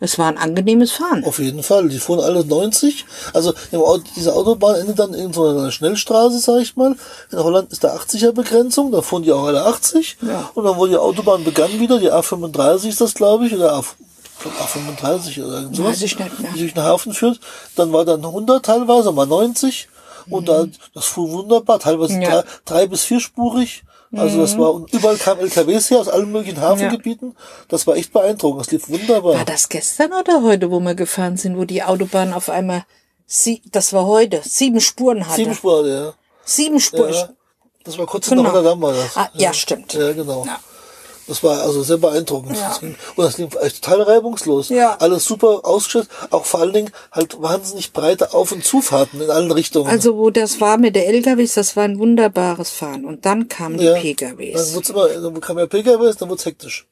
es 0.00 0.18
war 0.18 0.26
ein 0.28 0.38
angenehmes 0.38 0.92
Fahren. 0.92 1.24
Auf 1.24 1.38
jeden 1.38 1.62
Fall. 1.62 1.88
Die 1.88 1.98
fuhren 1.98 2.20
alle 2.20 2.44
90. 2.44 3.04
Also 3.32 3.52
Auto, 3.72 4.02
diese 4.16 4.34
Autobahn 4.34 4.76
endet 4.76 4.98
dann 4.98 5.14
in 5.14 5.32
so 5.32 5.46
einer 5.48 5.70
Schnellstraße, 5.70 6.38
sag 6.38 6.60
ich 6.60 6.76
mal. 6.76 6.96
In 7.30 7.38
Holland 7.38 7.70
ist 7.72 7.84
da 7.84 7.94
80er 7.96 8.32
Begrenzung, 8.32 8.90
da 8.92 9.02
fuhren 9.02 9.22
die 9.22 9.32
auch 9.32 9.44
alle 9.44 9.64
80. 9.64 10.18
Ja. 10.22 10.50
Und 10.54 10.64
dann, 10.64 10.76
wo 10.76 10.86
die 10.86 10.96
Autobahn 10.96 11.44
begann 11.44 11.78
wieder, 11.78 11.98
die 11.98 12.10
A35 12.12 12.88
ist 12.88 13.00
das, 13.00 13.14
glaube 13.14 13.46
ich, 13.46 13.54
oder 13.54 13.74
A, 13.74 13.80
ich 13.80 14.42
glaub, 14.42 14.54
A35 14.54 15.44
oder 15.44 15.62
sowas, 15.72 15.78
Weiß 15.78 16.02
ich 16.02 16.18
nicht 16.18 16.40
mehr. 16.40 16.50
die 16.54 16.60
durch 16.60 16.74
den 16.74 16.82
Hafen 16.82 17.12
führt. 17.12 17.38
Dann 17.76 17.92
war 17.92 18.04
dann 18.04 18.24
100 18.24 18.64
teilweise, 18.64 19.12
mal 19.12 19.26
90. 19.26 19.88
Und 20.28 20.48
da, 20.48 20.66
das 20.94 21.06
fuhr 21.06 21.30
wunderbar, 21.30 21.78
teilweise 21.80 22.14
Mhm. 22.14 22.22
Ja. 22.22 22.28
Mhm. 22.28 22.32
drei, 22.32 22.44
drei 22.64 22.86
bis 22.86 23.02
vierspurig. 23.04 23.82
Also 24.12 24.40
das 24.40 24.58
war, 24.58 24.74
und 24.74 24.92
überall 24.92 25.16
kamen 25.16 25.40
LKWs 25.42 25.90
her 25.90 26.00
aus 26.00 26.08
allen 26.08 26.32
möglichen 26.32 26.60
Hafengebieten. 26.60 27.36
Das 27.68 27.86
war 27.86 27.96
echt 27.96 28.12
beeindruckend. 28.12 28.62
Das 28.66 28.72
lief 28.72 28.88
wunderbar. 28.88 29.34
War 29.34 29.44
das 29.44 29.68
gestern 29.68 30.12
oder 30.12 30.42
heute, 30.42 30.70
wo 30.70 30.80
wir 30.80 30.94
gefahren 30.96 31.36
sind, 31.36 31.56
wo 31.56 31.64
die 31.64 31.82
Autobahn 31.82 32.32
auf 32.32 32.48
einmal, 32.50 32.84
sie, 33.26 33.62
das 33.70 33.92
war 33.92 34.06
heute, 34.06 34.40
sieben 34.44 34.80
Spuren 34.80 35.26
hatte. 35.26 35.36
Sieben 35.36 35.54
Spuren, 35.54 35.88
ja. 35.88 36.14
Sieben 36.44 36.80
Spuren. 36.80 37.12
Ja, 37.14 37.28
das 37.84 37.98
war 37.98 38.06
kurz 38.06 38.28
Genau. 38.28 38.42
Rotterdam 38.42 38.82
war 38.82 38.94
das. 38.94 39.16
Ah, 39.16 39.30
ja, 39.34 39.52
stimmt. 39.52 39.92
Ja, 39.94 40.12
genau. 40.12 40.44
Ja. 40.44 40.58
Das 41.30 41.44
war 41.44 41.62
also 41.62 41.84
sehr 41.84 41.98
beeindruckend. 41.98 42.56
Ja. 42.56 42.70
Das 42.70 42.80
ging, 42.80 42.96
und 43.14 43.24
das 43.24 43.38
echt 43.62 43.84
total 43.84 44.02
reibungslos. 44.02 44.68
Ja. 44.68 44.96
Alles 44.98 45.24
super 45.24 45.60
ausgestattet. 45.62 46.10
Auch 46.32 46.44
vor 46.44 46.58
allen 46.58 46.72
Dingen 46.72 46.90
halt 47.12 47.40
wahnsinnig 47.40 47.92
breite 47.92 48.34
Auf- 48.34 48.50
und 48.50 48.64
Zufahrten 48.64 49.20
in 49.20 49.30
allen 49.30 49.52
Richtungen. 49.52 49.86
Also 49.88 50.16
wo 50.16 50.30
das 50.30 50.60
war 50.60 50.76
mit 50.76 50.96
der 50.96 51.06
LKWs, 51.06 51.54
das 51.54 51.76
war 51.76 51.84
ein 51.84 52.00
wunderbares 52.00 52.70
Fahren. 52.70 53.04
Und 53.04 53.26
dann 53.26 53.46
kamen 53.46 53.78
die 53.78 53.84
ja. 53.84 53.92
Dann 53.92 54.02
PKWs. 54.02 54.74
wird's 54.74 54.90
immer, 54.90 55.06
dann 55.08 55.40
kam 55.40 55.56
ja 55.56 55.66
PKWs, 55.66 56.16
dann 56.16 56.30
wird's 56.30 56.46
hektisch. 56.46 56.88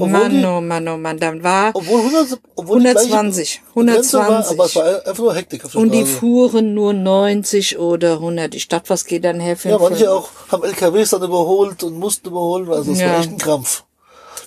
Obwohl 0.00 0.08
Mann, 0.20 0.30
die- 0.30 0.44
oh 0.46 0.60
Mann, 0.60 0.88
oh 0.88 0.96
Mann, 0.96 1.18
dann 1.18 1.42
war, 1.42 1.70
Obwohl 1.74 2.00
100, 2.00 2.38
obwohl 2.54 2.80
die 2.80 2.86
120, 2.88 3.62
gleiche 3.74 3.90
Grenze 3.90 4.18
War, 4.18 4.24
120. 4.28 4.58
aber 4.58 4.64
es 4.66 4.76
war 4.76 5.06
einfach 5.08 5.22
nur 5.24 5.34
Hektik 5.34 5.64
auf 5.64 5.72
der 5.72 5.80
und 5.80 5.90
die 5.90 6.04
fuhren 6.04 6.74
nur 6.74 6.92
90 6.92 7.78
oder 7.78 8.14
100. 8.14 8.54
Ich 8.54 8.68
dachte, 8.68 8.90
was 8.90 9.04
geht 9.04 9.24
dann 9.24 9.40
her 9.40 9.56
für 9.56 9.70
Ja, 9.70 9.78
manche 9.78 10.10
auch 10.12 10.28
haben 10.52 10.62
LKWs 10.64 11.10
dann 11.10 11.22
überholt 11.24 11.82
und 11.82 11.98
mussten 11.98 12.28
überholen. 12.28 12.70
Also 12.70 12.92
es 12.92 13.00
Ja. 13.00 13.10
war 13.12 13.18
echt 13.20 13.30
ein 13.30 13.38
Krampf. 13.38 13.84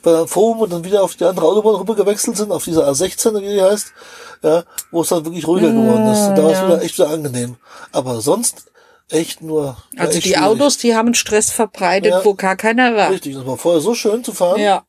Weil 0.04 0.14
dann 0.14 0.28
Forum 0.28 0.62
und 0.62 0.72
dann 0.74 0.84
wieder 0.84 1.04
auf 1.04 1.14
die 1.16 1.26
andere 1.26 1.46
Autobahn 1.46 1.76
rüber 1.76 1.96
gewechselt 1.96 2.36
sind, 2.36 2.52
auf 2.52 2.64
diese 2.64 2.84
A16, 2.88 3.40
wie 3.42 3.54
die 3.54 3.62
heißt, 3.62 3.94
ja, 4.42 4.64
wo 4.90 5.02
es 5.02 5.10
dann 5.10 5.26
wirklich 5.26 5.46
ruhiger 5.46 5.70
geworden 5.70 6.08
ist. 6.12 6.28
Und 6.30 6.36
da 6.38 6.44
war 6.44 6.52
es 6.54 6.62
wieder 6.64 6.82
echt 6.82 6.98
wieder 6.98 7.10
angenehm. 7.10 7.58
Aber 7.92 8.20
sonst 8.22 8.66
echt 9.10 9.44
nur. 9.44 9.78
Also 9.98 10.14
echt 10.14 10.26
die 10.26 10.30
schwierig. 10.30 10.44
Autos, 10.44 10.78
die 10.78 10.96
haben 10.96 11.14
Stress 11.14 11.52
verbreitet, 11.52 12.12
Ja. 12.14 12.26
wo 12.26 12.34
gar 12.34 12.56
keiner 12.56 12.96
war. 12.96 13.12
Richtig, 13.12 13.36
das 13.36 13.46
war 13.46 13.58
vorher 13.58 13.82
so 13.82 13.94
schön 13.94 14.24
zu 14.24 14.32
fahren. 14.34 14.60
Ja. 14.60 14.84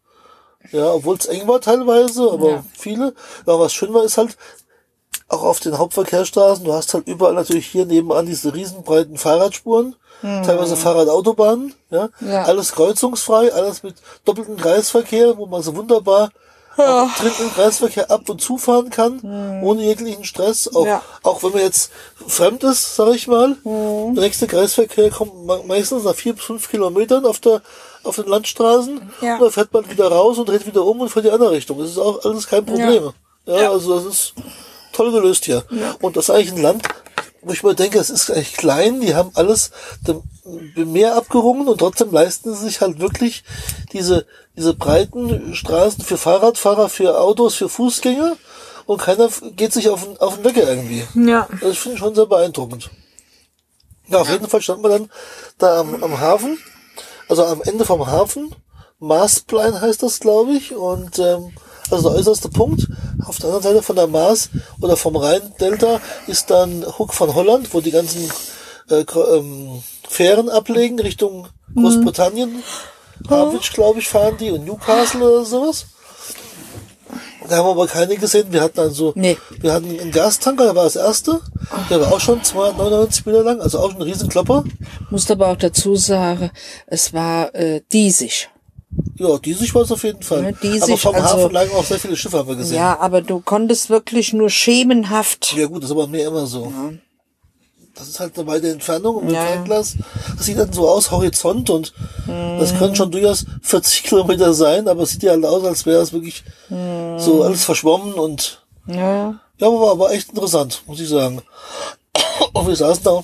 Ja, 0.70 0.92
obwohl 0.92 1.16
es 1.16 1.26
eng 1.26 1.46
war 1.48 1.60
teilweise, 1.60 2.30
aber 2.30 2.50
Ja. 2.50 2.64
viele. 2.76 3.14
Ja, 3.46 3.58
was 3.58 3.72
schön 3.72 3.92
war, 3.92 4.04
ist 4.04 4.16
halt, 4.18 4.36
auch 5.28 5.42
auf 5.44 5.60
den 5.60 5.78
Hauptverkehrsstraßen, 5.78 6.64
du 6.64 6.72
hast 6.74 6.92
halt 6.94 7.06
überall 7.06 7.32
natürlich 7.34 7.66
hier 7.66 7.86
nebenan 7.86 8.26
diese 8.26 8.52
riesenbreiten 8.54 9.16
Fahrradspuren, 9.16 9.96
teilweise 10.20 10.76
Fahrradautobahnen, 10.76 11.74
ja? 11.90 12.10
Ja. 12.20 12.44
alles 12.44 12.72
kreuzungsfrei, 12.72 13.52
alles 13.52 13.82
mit 13.82 13.94
doppeltem 14.24 14.56
Kreisverkehr, 14.56 15.36
wo 15.38 15.46
man 15.46 15.62
so 15.62 15.74
wunderbar 15.74 16.30
auch 16.76 17.10
drin 17.18 17.32
im 17.40 17.52
Kreisverkehr 17.52 18.10
ab 18.10 18.28
und 18.30 18.40
zu 18.40 18.56
fahren 18.56 18.88
kann, 18.90 19.60
ohne 19.62 19.82
jeglichen 19.82 20.24
Stress, 20.24 20.68
auch. 20.74 20.86
Ja. 20.86 21.02
auch 21.22 21.42
wenn 21.42 21.52
man 21.52 21.60
jetzt 21.62 21.90
fremd 22.26 22.62
ist, 22.64 22.96
sag 22.96 23.14
ich 23.14 23.26
mal. 23.26 23.56
Hm. 23.62 24.14
Der 24.14 24.24
nächste 24.24 24.46
Kreisverkehr 24.46 25.10
kommt 25.10 25.44
me- 25.46 25.62
meistens 25.66 26.04
nach 26.04 26.14
vier 26.14 26.34
bis 26.34 26.44
fünf 26.44 26.70
Kilometern 26.70 27.26
auf 27.26 27.40
der, 27.40 27.60
auf 28.04 28.16
den 28.16 28.26
Landstraßen, 28.26 29.00
Ja. 29.20 29.34
und 29.34 29.42
dann 29.42 29.50
fährt 29.50 29.72
man 29.72 29.88
wieder 29.90 30.08
raus 30.08 30.38
und 30.38 30.48
dreht 30.48 30.66
wieder 30.66 30.84
um 30.84 31.00
und 31.00 31.08
fährt 31.08 31.24
die 31.24 31.30
andere 31.30 31.50
Richtung. 31.52 31.78
Das 31.78 31.90
ist 31.90 31.98
auch 31.98 32.24
alles 32.24 32.46
kein 32.48 32.64
Problem. 32.66 33.10
Ja, 33.46 33.70
also 33.70 33.96
das 33.96 34.04
ist 34.04 34.34
toll 34.92 35.10
gelöst 35.12 35.44
hier. 35.44 35.64
Und 36.00 36.16
das 36.16 36.24
ist 36.24 36.30
eigentlich 36.30 36.52
ein 36.52 36.62
Land, 36.62 36.82
wo 37.40 37.52
ich 37.52 37.62
mir 37.64 37.74
denke, 37.74 37.98
es 37.98 38.10
ist 38.10 38.30
eigentlich 38.30 38.52
klein, 38.54 39.00
die 39.00 39.14
haben 39.14 39.30
alles 39.34 39.70
dem 40.06 40.92
Meer 40.92 41.16
abgerungen 41.16 41.66
und 41.68 41.78
trotzdem 41.78 42.12
leisten 42.12 42.54
sie 42.54 42.64
sich 42.64 42.80
halt 42.80 43.00
wirklich 43.00 43.42
diese, 43.92 44.26
diese 44.56 44.74
breiten 44.74 45.54
Straßen 45.54 46.04
für 46.04 46.16
Fahrradfahrer, 46.18 46.88
für 46.88 47.18
Autos, 47.20 47.54
für 47.54 47.68
Fußgänger 47.68 48.36
und 48.86 49.00
keiner 49.00 49.28
geht 49.56 49.72
sich 49.72 49.88
auf 49.88 50.04
den, 50.04 50.16
auf 50.18 50.36
den 50.36 50.44
Wecker 50.44 50.68
irgendwie. 50.68 51.04
Ja. 51.14 51.48
Das 51.60 51.78
finde 51.78 51.94
ich 51.94 51.98
schon 51.98 52.14
sehr 52.14 52.26
beeindruckend. 52.26 52.90
Ja, 54.08 54.18
auf 54.20 54.28
jeden 54.30 54.48
Fall 54.48 54.60
stand 54.60 54.82
man 54.82 54.90
dann 54.90 55.10
da 55.58 55.80
am, 55.80 56.02
am 56.02 56.20
Hafen, 56.20 56.58
also 57.32 57.46
am 57.46 57.62
Ende 57.62 57.86
vom 57.86 58.06
Hafen. 58.06 58.54
Maasplein 58.98 59.80
heißt 59.80 60.02
das, 60.02 60.20
glaube 60.20 60.52
ich. 60.52 60.74
Und 60.74 61.18
ähm, 61.18 61.52
also 61.90 62.10
der 62.10 62.18
äußerste 62.18 62.50
Punkt. 62.50 62.88
Auf 63.24 63.38
der 63.38 63.46
anderen 63.46 63.62
Seite 63.62 63.82
von 63.82 63.96
der 63.96 64.06
Maas 64.06 64.50
oder 64.82 64.98
vom 64.98 65.16
Rhein-Delta 65.16 66.00
ist 66.26 66.50
dann 66.50 66.84
Hook 66.98 67.14
von 67.14 67.34
Holland, 67.34 67.72
wo 67.72 67.80
die 67.80 67.90
ganzen 67.90 68.30
äh, 68.90 69.04
ähm, 69.34 69.82
Fähren 70.06 70.50
ablegen 70.50 71.00
Richtung 71.00 71.48
Großbritannien. 71.74 72.62
Harwich, 73.30 73.72
glaube 73.72 74.00
ich, 74.00 74.08
fahren 74.08 74.36
die 74.38 74.50
und 74.50 74.66
Newcastle 74.66 75.22
oder 75.22 75.44
sowas. 75.46 75.86
Da 77.48 77.56
haben 77.56 77.66
wir 77.66 77.70
aber 77.72 77.86
keine 77.86 78.16
gesehen. 78.16 78.46
Wir 78.50 78.60
hatten 78.62 78.80
also, 78.80 79.12
Nee. 79.16 79.36
wir 79.60 79.72
hatten 79.72 79.98
einen 79.98 80.10
Gastanker, 80.10 80.64
der 80.64 80.74
war 80.76 80.84
das 80.84 80.96
erste. 80.96 81.40
Der 81.90 82.00
war 82.00 82.12
auch 82.12 82.20
schon 82.20 82.42
299 82.42 83.26
Meter 83.26 83.42
lang, 83.42 83.60
also 83.60 83.78
auch 83.78 83.94
ein 83.94 84.02
Riesenklopper. 84.02 84.64
Musst 85.10 85.30
aber 85.30 85.48
auch 85.48 85.56
dazu 85.56 85.96
sagen, 85.96 86.50
es 86.86 87.12
war 87.12 87.54
äh, 87.54 87.82
diesig. 87.92 88.48
Ja, 89.16 89.38
diesig 89.38 89.74
war 89.74 89.82
es 89.82 89.92
auf 89.92 90.04
jeden 90.04 90.22
Fall. 90.22 90.44
Ja, 90.44 90.52
diesig, 90.52 90.82
aber 90.82 90.96
vom 90.98 91.14
also- 91.14 91.26
Hafen 91.26 91.52
lagen 91.52 91.70
auch 91.72 91.84
sehr 91.84 91.98
viele 91.98 92.16
Schiffe, 92.16 92.38
haben 92.38 92.48
wir 92.48 92.56
gesehen. 92.56 92.76
Ja, 92.76 92.98
aber 92.98 93.22
du 93.22 93.40
konntest 93.40 93.88
wirklich 93.90 94.32
nur 94.32 94.50
schemenhaft. 94.50 95.54
Ja 95.56 95.66
gut, 95.66 95.78
das 95.82 95.90
ist 95.90 95.96
aber 95.96 96.06
mir 96.06 96.26
immer 96.26 96.46
so. 96.46 96.72
Das 97.94 98.08
ist 98.08 98.20
halt 98.20 98.36
eine 98.38 98.46
weite 98.46 98.70
Entfernung 98.70 99.16
und 99.16 99.26
mit 99.26 99.34
Ja. 99.34 99.44
Fernglas, 99.44 99.96
das 100.36 100.46
sieht 100.46 100.58
dann 100.58 100.72
so 100.72 100.88
aus, 100.88 101.10
Horizont 101.10 101.68
und 101.70 101.92
Mhm. 102.26 102.58
das 102.58 102.76
können 102.78 102.96
schon 102.96 103.10
durchaus 103.10 103.44
40 103.62 104.02
Kilometer 104.04 104.54
sein, 104.54 104.88
aber 104.88 105.02
es 105.02 105.10
sieht 105.10 105.22
ja 105.24 105.32
halt 105.32 105.44
aus, 105.44 105.62
als 105.64 105.84
wäre 105.84 106.00
es 106.00 106.12
wirklich 106.12 106.42
Mhm. 106.70 107.18
so 107.18 107.42
alles 107.42 107.64
verschwommen 107.64 108.14
und 108.14 108.64
Ja. 108.86 109.38
ja, 109.58 109.66
aber 109.66 109.80
war 109.80 109.90
aber 109.92 110.10
echt 110.12 110.30
interessant, 110.30 110.82
muss 110.86 111.00
ich 111.00 111.08
sagen. 111.08 111.42
Und 112.52 112.66
wir 112.66 112.74
saßen 112.76 113.04
da 113.04 113.22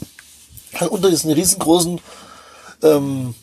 halt 0.78 0.90
unter 0.90 1.10
diesen 1.10 1.32
riesengroßen 1.32 2.00
ähm, 2.82 3.34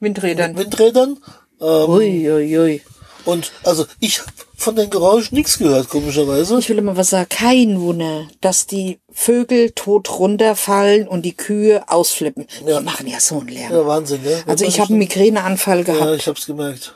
Windrädern. 0.00 0.56
Windrädern. 0.56 1.18
Ähm, 1.60 1.88
Ui, 1.88 2.30
ui, 2.30 2.58
ui. 2.58 2.82
Und 3.24 3.52
also 3.64 3.86
ich 3.98 4.20
habe 4.20 4.32
von 4.56 4.76
den 4.76 4.90
Geräuschen 4.90 5.36
nichts 5.36 5.58
gehört, 5.58 5.88
komischerweise. 5.88 6.58
Ich 6.58 6.68
will 6.68 6.78
immer 6.78 6.96
was 6.96 7.10
sagen. 7.10 7.28
Kein 7.28 7.80
Wunder, 7.80 8.28
dass 8.40 8.66
die 8.66 9.00
Vögel 9.12 9.70
tot 9.70 10.10
runterfallen 10.18 11.08
und 11.08 11.22
die 11.22 11.36
Kühe 11.36 11.88
ausflippen. 11.88 12.46
Ja. 12.66 12.78
Die 12.78 12.84
machen 12.84 13.06
ja 13.06 13.20
so 13.20 13.40
einen 13.40 13.48
Lärm. 13.48 13.72
Ja, 13.72 13.86
Wahnsinn, 13.86 14.22
ne? 14.22 14.42
also 14.46 14.64
ich 14.64 14.80
habe 14.80 14.90
einen 14.90 14.98
Migräneanfall 14.98 15.84
gehabt. 15.84 16.04
Ja, 16.04 16.14
ich 16.14 16.26
hab's 16.26 16.46
gemerkt. 16.46 16.94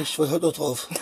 Ich 0.00 0.18
war 0.18 0.30
heute 0.30 0.46
noch 0.46 0.54
drauf. 0.54 0.88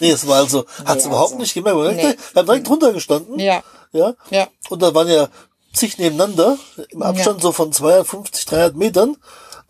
nee, 0.00 0.10
es 0.10 0.26
war 0.26 0.36
also, 0.40 0.66
hat's 0.84 1.04
Nee, 1.04 1.10
überhaupt 1.10 1.32
also, 1.32 1.40
nicht 1.40 1.54
gemerkt. 1.54 1.78
Wir 1.78 1.92
nee. 1.92 2.14
haben 2.36 2.46
direkt 2.46 2.68
drunter 2.68 2.92
gestanden. 2.92 3.38
Ja. 3.38 3.62
Ja. 3.92 4.14
Ja. 4.30 4.48
Und 4.68 4.82
da 4.82 4.94
waren 4.94 5.08
ja 5.08 5.28
zig 5.72 5.98
nebeneinander, 5.98 6.58
im 6.90 7.02
Abstand 7.02 7.40
so 7.40 7.52
von 7.52 7.72
250, 7.72 8.44
300 8.46 8.76
Metern. 8.76 9.16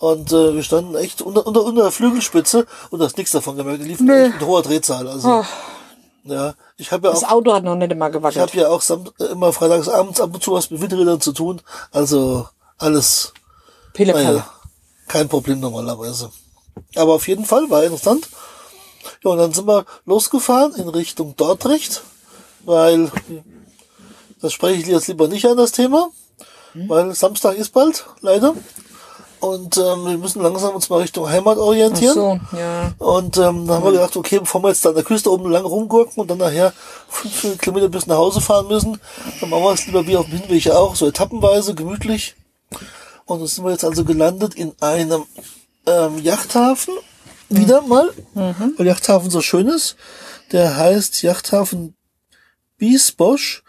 Und 0.01 0.33
äh, 0.33 0.55
wir 0.55 0.63
standen 0.63 0.95
echt 0.97 1.21
unter, 1.21 1.47
unter, 1.47 1.63
unter 1.63 1.83
der 1.83 1.91
Flügelspitze 1.91 2.67
und 2.91 3.03
hast 3.03 3.19
nichts 3.19 3.33
davon 3.33 3.57
gemerkt. 3.59 3.83
Die 3.83 3.87
liefen 3.89 4.07
Nee. 4.07 4.25
echt 4.25 4.41
mit 4.41 4.47
hoher 4.49 4.63
Drehzahl. 4.63 5.07
Also, 5.07 5.45
ja. 6.25 6.55
Ich 6.79 6.91
habe 6.91 7.07
ja 7.09 7.13
Das 7.13 7.23
auch, 7.25 7.33
Auto 7.33 7.53
hat 7.53 7.65
noch 7.65 7.77
nicht 7.77 7.93
immer 7.93 8.07
ich 8.07 8.13
gewackelt. 8.15 8.41
habe 8.51 8.57
ja 8.59 8.69
auch 8.71 8.81
sam 8.81 9.05
äh, 9.21 9.25
immer 9.25 9.53
freitags 9.53 9.89
abends 9.89 10.19
ab 10.21 10.31
und 10.33 10.43
zu 10.43 10.53
was 10.53 10.71
mit 10.71 10.81
Windrädern 10.81 11.21
zu 11.21 11.33
tun. 11.33 11.61
Also 11.93 12.49
alles 12.79 13.35
Pillepalle. 13.93 14.25
naja, 14.25 14.51
kein 15.07 15.29
Problem 15.29 15.61
normalerweise. 15.61 16.31
Aber 16.97 17.13
auf 17.15 17.29
jeden 17.29 17.45
Fall 17.45 17.69
war 17.69 17.85
interessant. 17.85 18.27
Ja, 19.23 19.33
und 19.33 19.39
dann 19.39 19.53
sind 19.53 19.67
wir 19.69 19.85
losgefahren 20.07 20.75
in 20.77 20.89
Richtung 20.89 21.37
Dordrecht, 21.37 22.03
weil 22.65 23.13
das 24.41 24.55
spreche 24.55 24.81
ich 24.81 24.87
jetzt 24.87 25.09
lieber 25.09 25.29
nicht 25.29 25.45
an 25.47 25.59
das 25.59 25.73
Thema, 25.73 26.09
weil 26.75 27.15
Samstag 27.15 27.57
ist 27.57 27.75
bald, 27.75 28.07
leider. 28.23 28.55
Und 29.41 29.79
ähm, 29.79 30.05
wir 30.05 30.19
müssen 30.19 30.43
langsam 30.43 30.75
uns 30.75 30.91
mal 30.91 30.99
Richtung 30.99 31.29
Heimat 31.29 31.57
Ach 31.59 31.63
orientieren. 31.63 32.15
so, 32.15 32.41
ja. 32.57 32.93
Und 32.99 33.39
ähm, 33.39 33.67
dann 33.67 33.77
haben 33.77 33.85
wir 33.85 33.93
gedacht, 33.93 34.17
okay, 34.17 34.39
bevor 34.39 34.63
wir 34.63 34.69
jetzt 34.69 34.85
da 34.85 34.91
an 34.91 34.95
der 34.95 35.05
Küste 35.05 35.33
oben 35.33 35.51
lang 35.51 35.65
rumgurken 35.65 36.21
und 36.21 36.31
dann 36.31 36.39
nachher 36.39 36.75
fünf 37.09 37.59
Kilometer 37.59 37.89
bis 37.89 38.07
nach 38.07 38.17
Hause 38.17 38.41
fahren 38.41 38.69
müssen, 38.69 39.01
dann 39.41 39.51
machen 39.51 39.63
wir 39.63 39.73
es 39.73 39.87
lieber 39.87 40.07
wie 40.07 40.17
auf 40.17 40.27
dem 40.27 40.41
Hinweg 40.41 40.71
auch, 40.71 40.95
so 40.95 41.07
etappenweise, 41.07 41.75
gemütlich. 41.75 42.37
Und 43.25 43.39
dann 43.41 43.49
sind 43.49 43.65
wir 43.65 43.71
jetzt 43.71 43.85
also 43.85 44.05
gelandet 44.05 44.55
in 44.55 44.75
einem 44.81 45.25
ähm, 45.87 46.19
Yachthafen, 46.19 46.95
wieder 47.49 47.83
mal, 47.83 48.11
weil 48.35 48.75
der 48.79 48.87
Yachthafen 48.87 49.31
so 49.31 49.41
schön 49.41 49.69
ist. 49.69 49.97
Der 50.53 50.77
heißt 50.77 51.23
Yachthafen 51.23 51.95
Biesbosch. 52.77 53.63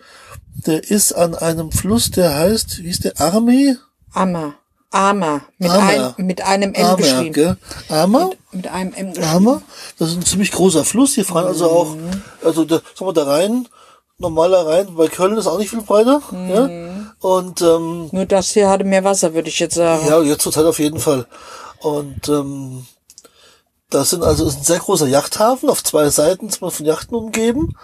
Der 0.66 0.84
ist 0.90 1.14
an 1.14 1.34
einem 1.34 1.72
Fluss, 1.72 2.12
der 2.12 2.36
heißt, 2.36 2.84
wie 2.84 2.90
ist 2.90 3.06
der, 3.06 3.20
Arme? 3.20 3.78
Ammer. 4.14 4.56
Armer. 4.92 5.42
Mit, 5.58 5.72
Armer. 5.72 6.16
ein, 6.18 6.26
mit 6.26 6.42
einem 6.42 6.74
M 6.74 6.86
Armer, 6.86 6.98
geschrieben. 6.98 7.34
gell? 7.34 7.58
Armer? 7.90 8.32
Mit 8.52 8.68
einem 8.68 8.94
M 8.94 9.10
geschrieben. 9.14 9.32
Hammer. 9.32 9.62
Das 9.98 10.10
ist 10.10 10.18
ein 10.18 10.26
ziemlich 10.26 10.52
großer 10.52 10.84
Fluss. 10.84 11.16
Hier 11.16 11.26
fahren 11.26 11.48
also 11.48 11.70
auch, 11.70 11.96
also 12.44 12.66
der, 12.66 12.82
sagen 12.96 13.10
wir, 13.10 13.14
der 13.14 13.28
Rhein, 13.28 13.68
normaler 14.18 14.68
Rhein, 14.68 14.94
bei 14.96 15.08
Köln 15.08 15.38
ist 15.38 15.48
auch 15.48 15.58
nicht 15.58 15.70
viel 15.70 15.82
breiter. 15.82 16.22
Ja? 16.32 16.70
Und 17.22 17.62
ähm, 17.62 18.10
Nur 18.12 18.26
das 18.26 18.52
hier 18.52 18.70
hatte 18.70 18.84
mehr 18.84 19.04
Wasser, 19.04 19.34
würde 19.34 19.50
ich 19.50 19.60
jetzt 19.60 19.76
sagen. 19.76 20.06
ja, 20.08 20.22
jetzt 20.22 20.42
zurzeit 20.44 20.66
auf 20.66 20.80
jeden 20.80 21.00
Fall. 21.00 21.26
Und 21.80 22.28
ähm, 22.30 22.86
das 23.92 24.10
sind 24.12 24.24
also 24.24 24.48
ist 24.48 24.58
ein 24.58 24.64
sehr 24.64 24.80
großer 24.80 25.08
Yachthafen. 25.08 25.70
Auf 25.70 25.84
zwei 25.84 26.10
Seiten 26.10 26.48
ist 26.48 26.62
man 26.62 26.72
von 26.72 26.86
Yachten 26.86 27.16
umgeben. 27.16 27.76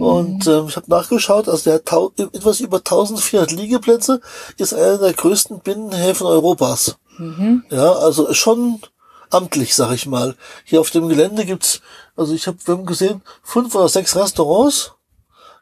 Und 0.00 0.46
ähm, 0.46 0.66
ich 0.68 0.76
habe 0.76 0.90
nachgeschaut, 0.90 1.48
also 1.48 1.64
der 1.64 1.74
hat 1.74 2.20
etwas 2.34 2.60
über 2.60 2.78
1400 2.78 3.50
Liegeplätze, 3.52 4.20
ist 4.58 4.74
einer 4.74 4.98
der 4.98 5.12
größten 5.12 5.60
Binnenhäfen 5.60 6.26
Europas. 6.26 6.96
Ja, 7.70 7.92
also 7.92 8.32
schon 8.34 8.80
amtlich, 9.30 9.74
sag 9.74 9.92
ich 9.92 10.06
mal. 10.06 10.36
Hier 10.64 10.80
auf 10.80 10.90
dem 10.90 11.08
Gelände 11.08 11.44
gibt's, 11.44 11.80
also 12.16 12.34
ich 12.34 12.46
habe 12.46 12.58
wir 12.64 12.74
haben 12.74 12.86
gesehen, 12.86 13.22
fünf 13.42 13.74
oder 13.74 13.88
sechs 13.88 14.16
Restaurants. 14.16 14.92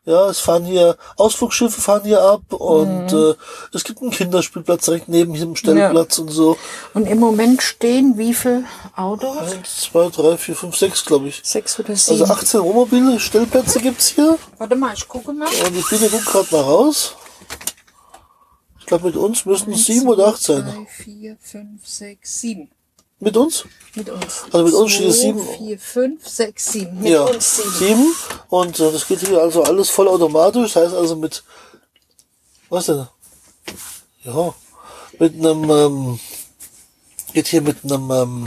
Ja, 0.07 0.31
es 0.31 0.39
fahren 0.41 0.65
hier 0.65 0.97
Ausflugschiffe 1.17 1.79
fahren 1.79 2.05
hier 2.05 2.23
ab 2.23 2.55
und 2.55 3.13
äh, 3.13 3.35
es 3.75 3.85
gibt 3.85 4.01
einen 4.01 4.11
Kinderspielplatz 4.11 4.87
direkt 4.87 5.09
neben 5.11 5.35
diesem 5.35 5.57
Stellplatz 5.57 6.19
und 6.19 6.29
so. 6.29 6.57
Und 6.95 7.07
im 7.07 7.19
Moment 7.19 7.61
stehen 7.61 8.17
wie 8.17 8.33
viel 8.33 8.65
Autos? 8.97 9.37
Eins, 9.37 9.77
zwei, 9.83 10.09
drei, 10.09 10.39
vier, 10.39 10.57
fünf, 10.57 10.75
sechs, 10.75 11.05
glaube 11.05 11.29
ich. 11.29 11.43
Sechs 11.45 11.79
oder 11.79 11.95
sieben. 11.95 12.23
Also 12.23 12.33
18 12.33 12.63
Wohnmobile, 12.63 13.21
Stellplätze 13.21 13.79
gibt's 13.81 14.09
hier. 14.09 14.39
Warte 14.57 14.75
mal, 14.75 14.95
ich 14.95 15.07
gucke 15.07 15.35
mal. 15.35 15.49
Und 15.49 15.77
ich 15.77 15.89
bin 15.89 15.99
guck 16.11 16.25
gerade 16.25 16.55
mal 16.55 16.63
raus. 16.63 17.15
Ich 18.79 18.87
glaube, 18.87 19.07
mit 19.07 19.17
uns 19.17 19.45
müssten 19.45 19.73
es 19.73 19.85
sieben 19.85 20.09
oder 20.09 20.29
acht 20.29 20.43
sein. 20.43 20.65
Drei, 20.65 20.87
vier, 20.87 21.37
fünf, 21.43 21.87
sechs, 21.87 22.41
sieben. 22.41 22.71
Mit 23.21 23.37
uns? 23.37 23.65
Mit 23.95 24.09
uns. 24.09 24.45
Also 24.51 24.65
mit 24.65 24.75
uns 24.75 24.93
steht 24.93 25.09
es 25.09 25.21
sieben. 25.21 25.41
vier, 25.59 25.79
fünf, 25.79 26.27
sechs, 26.27 26.73
sieben. 26.73 27.01
Mit 27.01 27.13
ja, 27.13 27.25
uns 27.25 27.57
sieben. 27.57 27.71
sieben. 27.71 28.17
Und 28.49 28.81
äh, 28.81 28.91
das 28.91 29.07
geht 29.07 29.21
hier 29.21 29.39
also 29.39 29.63
alles 29.63 29.91
vollautomatisch. 29.91 30.73
Das 30.73 30.85
heißt 30.85 30.95
also 30.95 31.17
mit, 31.17 31.43
was 32.71 32.87
denn? 32.87 33.07
Ja, 34.25 34.55
mit 35.19 35.35
einem, 35.35 35.71
ähm, 35.71 36.21
geht 37.35 37.49
hier 37.49 37.61
mit 37.61 37.85
einem 37.85 38.11
ähm, 38.11 38.47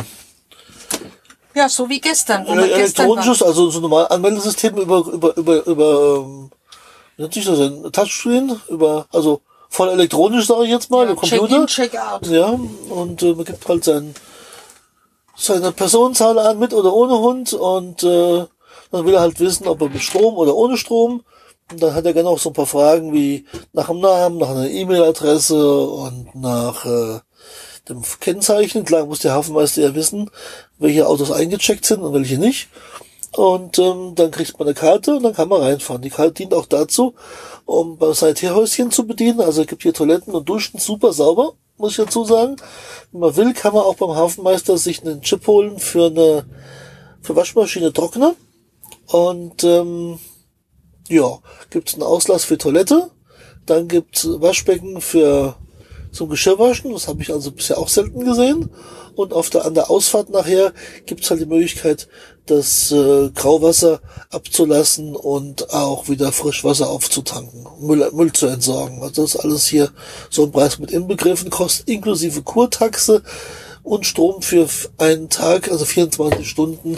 Ja, 1.53 1.69
so 1.69 1.87
wie 1.87 2.01
gestern. 2.01 2.45
wo 2.47 2.55
wir 2.55 2.63
ele 2.63 2.75
gestern 2.75 3.05
elektronisches, 3.05 3.43
also 3.43 3.69
so 3.69 3.79
normal 3.79 4.07
Anmeldesystem 4.07 4.75
über, 4.77 5.05
über, 5.05 5.37
über, 5.37 5.65
über, 5.67 6.15
ähm, 6.25 6.49
wie 7.15 7.21
nennt 7.21 7.33
sich 7.33 7.45
das 7.45 7.59
denn? 7.59 7.91
Touchscreen? 7.91 8.59
Über, 8.69 9.05
also 9.11 9.41
voll 9.69 9.89
elektronisch, 9.89 10.47
sage 10.47 10.63
ich 10.63 10.71
jetzt 10.71 10.89
mal, 10.89 11.05
der 11.05 11.15
Computer. 11.15 11.47
Check-in, 11.47 11.67
Check-out. 11.67 12.27
Ja, 12.27 12.57
und 12.89 13.21
äh, 13.21 13.33
man 13.33 13.45
gibt 13.45 13.67
halt 13.67 13.83
sein, 13.83 14.15
seine 15.35 15.71
Personenzahl 15.71 16.37
an, 16.39 16.59
mit 16.59 16.73
oder 16.73 16.93
ohne 16.93 17.17
Hund 17.19 17.53
und 17.53 18.03
äh, 18.03 18.45
dann 18.91 19.05
will 19.05 19.15
er 19.15 19.21
halt 19.21 19.39
wissen, 19.39 19.67
ob 19.67 19.81
er 19.81 19.89
mit 19.89 20.03
Strom 20.03 20.35
oder 20.35 20.55
ohne 20.55 20.77
Strom. 20.77 21.23
Und 21.71 21.81
dann 21.81 21.95
hat 21.95 22.05
er 22.05 22.13
gerne 22.13 22.29
auch 22.29 22.39
so 22.39 22.49
ein 22.49 22.53
paar 22.53 22.67
Fragen 22.67 23.13
wie 23.13 23.45
nach 23.71 23.87
dem 23.87 23.99
Namen, 23.99 24.37
nach 24.37 24.49
einer 24.49 24.69
E-Mail-Adresse 24.69 25.79
und 25.87 26.35
nach 26.35 26.85
äh, 26.85 27.19
dem 27.89 28.01
Kennzeichen. 28.19 28.85
Klar 28.85 29.05
muss 29.05 29.19
der 29.19 29.33
Hafenmeister 29.33 29.81
ja 29.81 29.95
wissen, 29.95 30.29
welche 30.77 31.07
Autos 31.07 31.31
eingecheckt 31.31 31.85
sind 31.85 32.01
und 32.01 32.13
welche 32.13 32.37
nicht. 32.37 32.69
Und 33.35 33.79
ähm, 33.79 34.13
dann 34.13 34.29
kriegt 34.29 34.59
man 34.59 34.67
eine 34.67 34.75
Karte 34.75 35.15
und 35.15 35.23
dann 35.23 35.33
kann 35.33 35.49
man 35.49 35.61
reinfahren. 35.61 36.03
Die 36.03 36.11
Karte 36.11 36.33
dient 36.33 36.53
auch 36.53 36.67
dazu, 36.67 37.15
um 37.65 37.97
beim 37.97 38.13
Sanitärhäuschen 38.13 38.91
zu 38.91 39.07
bedienen. 39.07 39.41
Also 39.41 39.61
es 39.61 39.67
gibt 39.67 39.81
hier 39.81 39.93
Toiletten 39.93 40.35
und 40.35 40.47
Duschen 40.47 40.79
super 40.79 41.13
sauber, 41.13 41.53
muss 41.83 41.99
ich 41.99 42.05
dazu 42.05 42.23
sagen. 42.23 42.55
Wenn 43.11 43.19
man 43.19 43.35
will, 43.35 43.53
kann 43.53 43.73
man 43.73 43.83
auch 43.83 43.95
beim 43.95 44.15
Hafenmeister 44.15 44.77
sich 44.77 45.01
einen 45.01 45.21
Chip 45.21 45.45
holen 45.47 45.79
für 45.79 46.05
eine 46.05 46.45
für 47.21 47.35
Waschmaschine 47.35 47.91
Trockner. 47.91 48.35
Und 49.07 49.65
ähm, 49.65 50.17
ja, 51.09 51.39
gibt's 51.69 51.93
einen 51.93 52.03
Auslass 52.03 52.45
für 52.45 52.57
Toilette. 52.57 53.11
Dann 53.65 53.89
gibt's 53.89 54.25
Waschbecken 54.25 55.01
für 55.01 55.57
zum 56.13 56.29
Geschirrwaschen. 56.29 56.93
Das 56.93 57.09
habe 57.09 57.21
ich 57.21 57.33
also 57.33 57.51
bisher 57.51 57.77
auch 57.77 57.89
selten 57.89 58.23
gesehen. 58.23 58.69
Und 59.15 59.33
auf 59.33 59.49
der, 59.49 59.65
an 59.65 59.73
der 59.73 59.91
Ausfahrt 59.91 60.29
nachher 60.29 60.71
gibt's 61.05 61.29
halt 61.29 61.41
die 61.41 61.45
Möglichkeit, 61.45 62.07
das 62.45 62.91
äh, 62.91 63.29
Grauwasser 63.29 64.01
abzulassen 64.29 65.15
und 65.15 65.73
auch 65.73 66.09
wieder 66.09 66.31
Frischwasser 66.31 66.89
aufzutanken, 66.89 67.67
Müll, 67.79 68.09
Müll 68.11 68.33
zu 68.33 68.47
entsorgen. 68.47 69.01
Also 69.01 69.21
das 69.21 69.35
ist 69.35 69.41
alles 69.41 69.65
hier 69.67 69.91
so 70.29 70.43
ein 70.43 70.51
Preis 70.51 70.79
mit 70.79 70.91
inbegriffen, 70.91 71.49
kostet 71.49 71.87
inklusive 71.87 72.41
Kurtaxe 72.41 73.23
und 73.83 74.05
Strom 74.05 74.41
für 74.41 74.67
einen 74.97 75.29
Tag, 75.29 75.71
also 75.71 75.85
24 75.85 76.47
Stunden, 76.47 76.97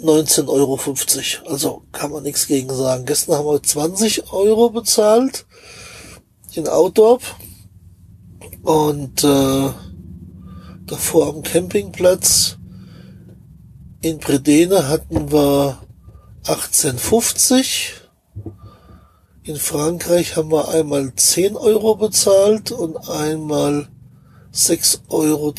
19,50 0.00 0.48
Euro. 0.48 0.78
Also 1.50 1.82
kann 1.92 2.10
man 2.10 2.22
nichts 2.22 2.46
gegen 2.46 2.72
sagen. 2.74 3.06
Gestern 3.06 3.36
haben 3.36 3.46
wir 3.46 3.62
20 3.62 4.32
Euro 4.32 4.70
bezahlt 4.70 5.46
in 6.54 6.68
Outdoor 6.68 7.18
und 8.62 9.24
äh, 9.24 9.70
davor 10.86 11.28
am 11.28 11.42
Campingplatz 11.42 12.58
in 14.04 14.18
Bredene 14.18 14.86
hatten 14.88 15.32
wir 15.32 15.78
18,50. 16.44 17.92
In 19.44 19.56
Frankreich 19.56 20.36
haben 20.36 20.52
wir 20.52 20.68
einmal 20.68 21.14
10 21.14 21.56
Euro 21.56 21.94
bezahlt 21.94 22.70
und 22.70 23.08
einmal 23.08 23.88
6,42 24.52 25.08
Euro 25.08 25.54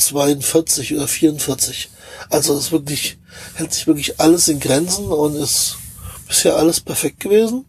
oder 0.99 1.08
44. 1.08 1.89
Also 2.29 2.55
ist 2.55 2.71
wirklich, 2.71 3.17
hält 3.55 3.73
sich 3.73 3.88
wirklich 3.88 4.19
alles 4.19 4.47
in 4.47 4.60
Grenzen 4.60 5.08
und 5.08 5.36
ist 5.36 5.77
bisher 6.27 6.55
alles 6.55 6.81
perfekt 6.81 7.21
gewesen. 7.21 7.65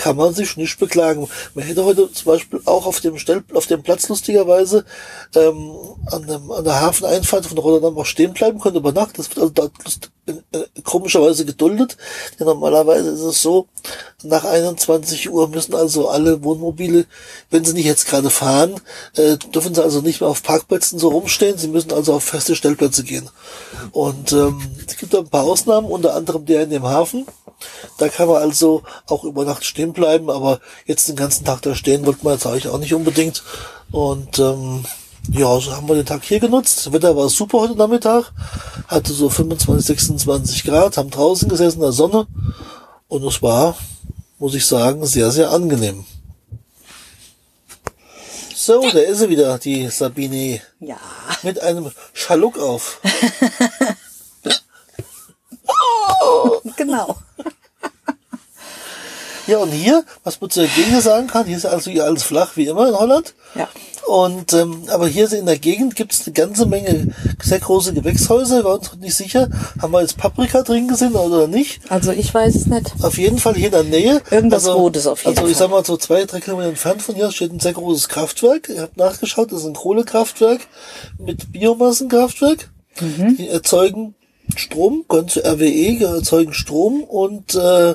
Kann 0.00 0.16
man 0.16 0.32
sich 0.32 0.56
nicht 0.56 0.78
beklagen. 0.78 1.28
Man 1.54 1.64
hätte 1.64 1.84
heute 1.84 2.10
zum 2.10 2.24
Beispiel 2.24 2.62
auch 2.64 2.86
auf 2.86 3.00
dem 3.00 3.18
Stell, 3.18 3.44
auf 3.52 3.66
dem 3.66 3.82
Platz 3.82 4.08
lustigerweise 4.08 4.86
ähm, 5.34 5.72
an, 6.06 6.26
dem, 6.26 6.50
an 6.50 6.64
der 6.64 6.80
Hafeneinfahrt 6.80 7.44
von 7.44 7.58
Rotterdam 7.58 7.98
auch 7.98 8.06
stehen 8.06 8.32
bleiben 8.32 8.58
können 8.60 8.76
über 8.76 8.92
Nacht. 8.92 9.18
Das 9.18 9.28
wird 9.28 9.58
also 9.58 9.70
lust- 9.84 10.10
äh, 10.52 10.64
komischerweise 10.84 11.44
geduldet. 11.44 11.98
Denn 12.38 12.46
normalerweise 12.46 13.10
ist 13.10 13.20
es 13.20 13.42
so, 13.42 13.66
nach 14.22 14.44
21 14.44 15.30
Uhr 15.30 15.48
müssen 15.48 15.74
also 15.74 16.08
alle 16.08 16.42
Wohnmobile, 16.42 17.04
wenn 17.50 17.64
sie 17.64 17.74
nicht 17.74 17.84
jetzt 17.84 18.06
gerade 18.06 18.30
fahren, 18.30 18.80
äh, 19.16 19.36
dürfen 19.54 19.74
sie 19.74 19.82
also 19.82 20.00
nicht 20.00 20.20
mehr 20.22 20.30
auf 20.30 20.42
Parkplätzen 20.42 20.98
so 20.98 21.08
rumstehen. 21.08 21.58
Sie 21.58 21.68
müssen 21.68 21.92
also 21.92 22.14
auf 22.14 22.24
feste 22.24 22.56
Stellplätze 22.56 23.04
gehen. 23.04 23.28
Und 23.92 24.32
ähm, 24.32 24.62
es 24.86 24.96
gibt 24.96 25.14
ein 25.14 25.28
paar 25.28 25.44
Ausnahmen, 25.44 25.88
unter 25.90 26.14
anderem 26.14 26.46
der 26.46 26.62
in 26.62 26.70
dem 26.70 26.84
Hafen. 26.84 27.26
Da 27.98 28.08
kann 28.08 28.28
man 28.28 28.42
also 28.42 28.82
auch 29.06 29.24
über 29.24 29.44
Nacht 29.44 29.64
stehen 29.64 29.92
bleiben, 29.92 30.30
aber 30.30 30.60
jetzt 30.86 31.08
den 31.08 31.16
ganzen 31.16 31.44
Tag 31.44 31.62
da 31.62 31.74
stehen 31.74 32.06
wollte 32.06 32.24
man 32.24 32.34
jetzt 32.34 32.46
eigentlich 32.46 32.68
auch 32.68 32.78
nicht 32.78 32.94
unbedingt. 32.94 33.42
Und 33.90 34.38
ähm, 34.38 34.84
ja, 35.30 35.60
so 35.60 35.72
haben 35.72 35.88
wir 35.88 35.94
den 35.94 36.06
Tag 36.06 36.24
hier 36.24 36.40
genutzt. 36.40 36.86
Das 36.86 36.92
Wetter 36.92 37.16
war 37.16 37.28
super 37.28 37.60
heute 37.60 37.76
Nachmittag. 37.76 38.32
Hatte 38.88 39.12
so 39.12 39.28
25, 39.28 39.86
26 39.86 40.64
Grad, 40.64 40.96
haben 40.96 41.10
draußen 41.10 41.48
gesessen 41.48 41.78
in 41.78 41.82
der 41.82 41.92
Sonne. 41.92 42.26
Und 43.08 43.24
es 43.24 43.42
war, 43.42 43.76
muss 44.38 44.54
ich 44.54 44.66
sagen, 44.66 45.04
sehr, 45.06 45.30
sehr 45.30 45.50
angenehm. 45.50 46.04
So, 48.54 48.82
da 48.90 48.98
ist 48.98 49.18
sie 49.18 49.28
wieder, 49.30 49.58
die 49.58 49.88
Sabine. 49.88 50.60
Ja. 50.80 50.98
Mit 51.42 51.60
einem 51.62 51.90
Schaluk 52.12 52.58
auf. 52.58 53.00
Genau. 56.76 57.16
Ja, 59.46 59.58
und 59.58 59.72
hier, 59.72 60.04
was 60.22 60.40
man 60.40 60.50
zur 60.50 60.66
Gegend 60.66 61.02
sagen 61.02 61.26
kann, 61.26 61.44
hier 61.44 61.56
ist 61.56 61.66
also 61.66 61.90
hier 61.90 62.04
alles 62.04 62.22
flach 62.22 62.56
wie 62.56 62.68
immer 62.68 62.88
in 62.88 62.94
Holland. 62.94 63.34
Ja. 63.56 63.68
Und 64.06 64.52
ähm, 64.52 64.84
aber 64.90 65.08
hier 65.08 65.30
in 65.32 65.46
der 65.46 65.58
Gegend 65.58 65.96
gibt 65.96 66.12
es 66.12 66.26
eine 66.26 66.34
ganze 66.34 66.66
Menge 66.66 67.14
sehr 67.42 67.58
große 67.58 67.92
Gewächshäuser. 67.92 68.58
Wir 68.58 68.64
waren 68.64 68.78
uns 68.78 68.96
nicht 68.96 69.14
sicher, 69.14 69.48
haben 69.80 69.92
wir 69.92 70.02
jetzt 70.02 70.16
Paprika 70.16 70.62
drin 70.62 70.88
gesehen 70.88 71.14
oder 71.14 71.48
nicht. 71.48 71.80
Also 71.90 72.12
ich 72.12 72.32
weiß 72.32 72.54
es 72.54 72.66
nicht. 72.66 72.92
Auf 73.02 73.18
jeden 73.18 73.38
Fall 73.38 73.54
hier 73.54 73.66
in 73.66 73.72
der 73.72 73.82
Nähe. 73.84 74.22
Irgendwas 74.30 74.66
also, 74.66 74.78
Rotes 74.78 75.06
auf 75.06 75.24
jeden 75.24 75.36
Also 75.36 75.50
ich 75.50 75.56
Fall. 75.56 75.68
sag 75.68 75.70
mal 75.70 75.84
so 75.84 75.96
zwei, 75.96 76.24
drei 76.24 76.40
Kilometer 76.40 76.68
entfernt 76.68 77.02
von 77.02 77.14
hier 77.14 77.30
steht 77.32 77.52
ein 77.52 77.60
sehr 77.60 77.72
großes 77.72 78.08
Kraftwerk. 78.08 78.68
Ich 78.68 78.78
habe 78.78 78.92
nachgeschaut, 78.96 79.52
das 79.52 79.60
ist 79.60 79.66
ein 79.66 79.74
Kohlekraftwerk 79.74 80.60
mit 81.18 81.52
Biomassenkraftwerk. 81.52 82.68
Mhm. 83.00 83.36
Die 83.36 83.48
erzeugen 83.48 84.14
Strom, 84.60 85.04
gehören 85.08 85.28
zu 85.28 85.40
RWE, 85.40 86.04
erzeugen 86.04 86.52
Strom 86.52 87.02
und 87.02 87.54
äh, 87.54 87.94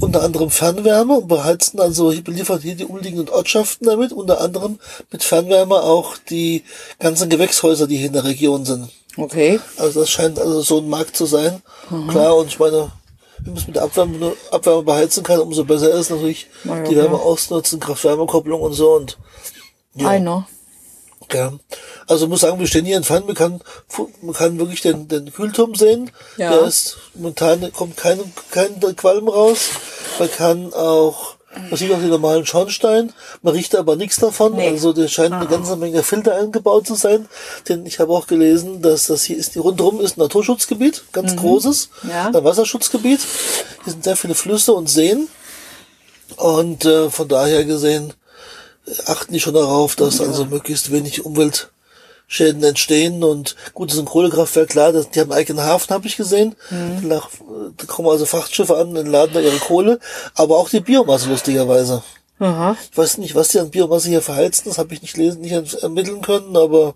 unter 0.00 0.22
anderem 0.22 0.50
Fernwärme 0.50 1.14
und 1.14 1.28
beheizen 1.28 1.80
also 1.80 2.12
beliefert 2.22 2.62
hier 2.62 2.74
die 2.74 2.84
umliegenden 2.84 3.28
Ortschaften 3.28 3.86
damit, 3.86 4.12
unter 4.12 4.40
anderem 4.40 4.78
mit 5.10 5.22
Fernwärme 5.22 5.76
auch 5.76 6.16
die 6.18 6.64
ganzen 6.98 7.30
Gewächshäuser, 7.30 7.86
die 7.86 7.96
hier 7.96 8.08
in 8.08 8.12
der 8.12 8.24
Region 8.24 8.64
sind. 8.64 8.90
Okay. 9.16 9.60
Also 9.76 10.00
das 10.00 10.10
scheint 10.10 10.38
also 10.38 10.60
so 10.62 10.78
ein 10.78 10.88
Markt 10.88 11.16
zu 11.16 11.26
sein. 11.26 11.62
Klar, 12.08 12.36
und 12.36 12.48
ich 12.48 12.58
meine, 12.58 12.90
wenn 13.38 13.52
man 13.52 13.62
es 13.62 13.66
mit 13.66 13.76
der 13.76 13.84
Abwärme, 13.84 14.32
Abwärme 14.50 14.82
beheizen 14.82 15.22
kann, 15.22 15.38
umso 15.38 15.64
besser 15.64 15.92
ist 15.92 16.10
natürlich 16.10 16.48
Na 16.64 16.78
ja, 16.78 16.84
die 16.88 16.96
Wärme 16.96 17.20
ausnutzen, 17.20 17.78
Kraft-Wärme-Kopplung 17.78 18.60
und 18.60 18.72
so 18.72 18.94
und 18.94 19.18
ja. 19.94 20.08
Einer. 20.08 20.48
Ja. 21.32 21.52
Also 22.06 22.28
muss 22.28 22.40
sagen, 22.40 22.58
wir 22.60 22.66
stehen 22.66 22.84
hier 22.84 22.96
entfernt, 22.96 23.26
man 23.26 23.34
kann, 23.36 23.60
man 24.22 24.34
kann 24.34 24.58
wirklich 24.58 24.80
den, 24.82 25.08
den 25.08 25.32
Kühlturm 25.32 25.74
sehen. 25.74 26.10
Ja. 26.36 26.50
Der 26.50 26.62
ist, 26.66 26.96
momentan 27.14 27.72
kommt 27.72 27.96
kein, 27.96 28.20
kein 28.50 28.80
Qualm 28.96 29.28
raus. 29.28 29.70
Man 30.18 30.30
kann 30.30 30.72
auch, 30.74 31.36
man 31.70 31.76
sieht 31.76 31.90
auch 31.92 31.98
den 31.98 32.08
normalen 32.08 32.44
Schornstein, 32.46 33.12
man 33.42 33.54
riecht 33.54 33.74
aber 33.74 33.96
nichts 33.96 34.16
davon. 34.16 34.54
Nee. 34.54 34.68
Also 34.68 34.92
da 34.92 35.08
scheint 35.08 35.32
eine 35.32 35.46
ganze 35.46 35.76
Menge 35.76 36.02
Filter 36.02 36.36
eingebaut 36.36 36.86
zu 36.86 36.94
sein. 36.94 37.28
Denn 37.68 37.86
ich 37.86 37.98
habe 38.00 38.12
auch 38.12 38.26
gelesen, 38.26 38.82
dass 38.82 39.06
das 39.06 39.22
hier 39.24 39.36
ist, 39.36 39.54
die 39.54 39.60
rundherum 39.60 40.00
ist 40.00 40.16
ein 40.16 40.20
Naturschutzgebiet, 40.20 41.04
ganz 41.12 41.36
großes, 41.36 41.88
Ja. 42.08 42.26
ein 42.26 42.44
Wasserschutzgebiet. 42.44 43.20
Hier 43.84 43.92
sind 43.92 44.04
sehr 44.04 44.16
viele 44.16 44.34
Flüsse 44.34 44.72
und 44.72 44.88
Seen. 44.88 45.28
Und 46.36 46.84
äh, 46.84 47.10
von 47.10 47.28
daher 47.28 47.64
gesehen 47.64 48.12
achten 49.06 49.32
die 49.32 49.40
schon 49.40 49.54
darauf, 49.54 49.96
dass 49.96 50.20
also 50.20 50.44
möglichst 50.44 50.92
wenig 50.92 51.24
Umweltschäden 51.24 52.62
entstehen. 52.62 53.24
Und 53.24 53.56
gut, 53.72 53.90
das 53.90 53.96
ist 53.96 54.02
ein 54.02 54.06
Kohlekraftwerk, 54.06 54.68
klar, 54.68 54.92
das, 54.92 55.10
die 55.10 55.20
haben 55.20 55.32
einen 55.32 55.40
eigenen 55.40 55.64
Hafen, 55.64 55.94
habe 55.94 56.06
ich 56.06 56.16
gesehen. 56.16 56.54
Da, 57.08 57.22
da 57.76 57.86
kommen 57.86 58.08
also 58.08 58.26
Frachtschiffe 58.26 58.76
an 58.76 58.96
und 58.96 59.06
laden 59.06 59.34
da 59.34 59.40
ihre 59.40 59.58
Kohle, 59.58 59.98
aber 60.34 60.56
auch 60.58 60.68
die 60.68 60.80
Biomasse 60.80 61.28
lustigerweise. 61.28 62.02
Aha. 62.38 62.76
Ich 62.90 62.98
weiß 62.98 63.18
nicht, 63.18 63.34
was 63.34 63.48
die 63.48 63.60
an 63.60 63.70
Biomasse 63.70 64.08
hier 64.08 64.22
verheizen, 64.22 64.64
das 64.66 64.78
habe 64.78 64.92
ich 64.92 65.02
nicht 65.02 65.16
lesen, 65.16 65.40
nicht 65.40 65.74
ermitteln 65.74 66.20
können, 66.20 66.56
aber 66.56 66.94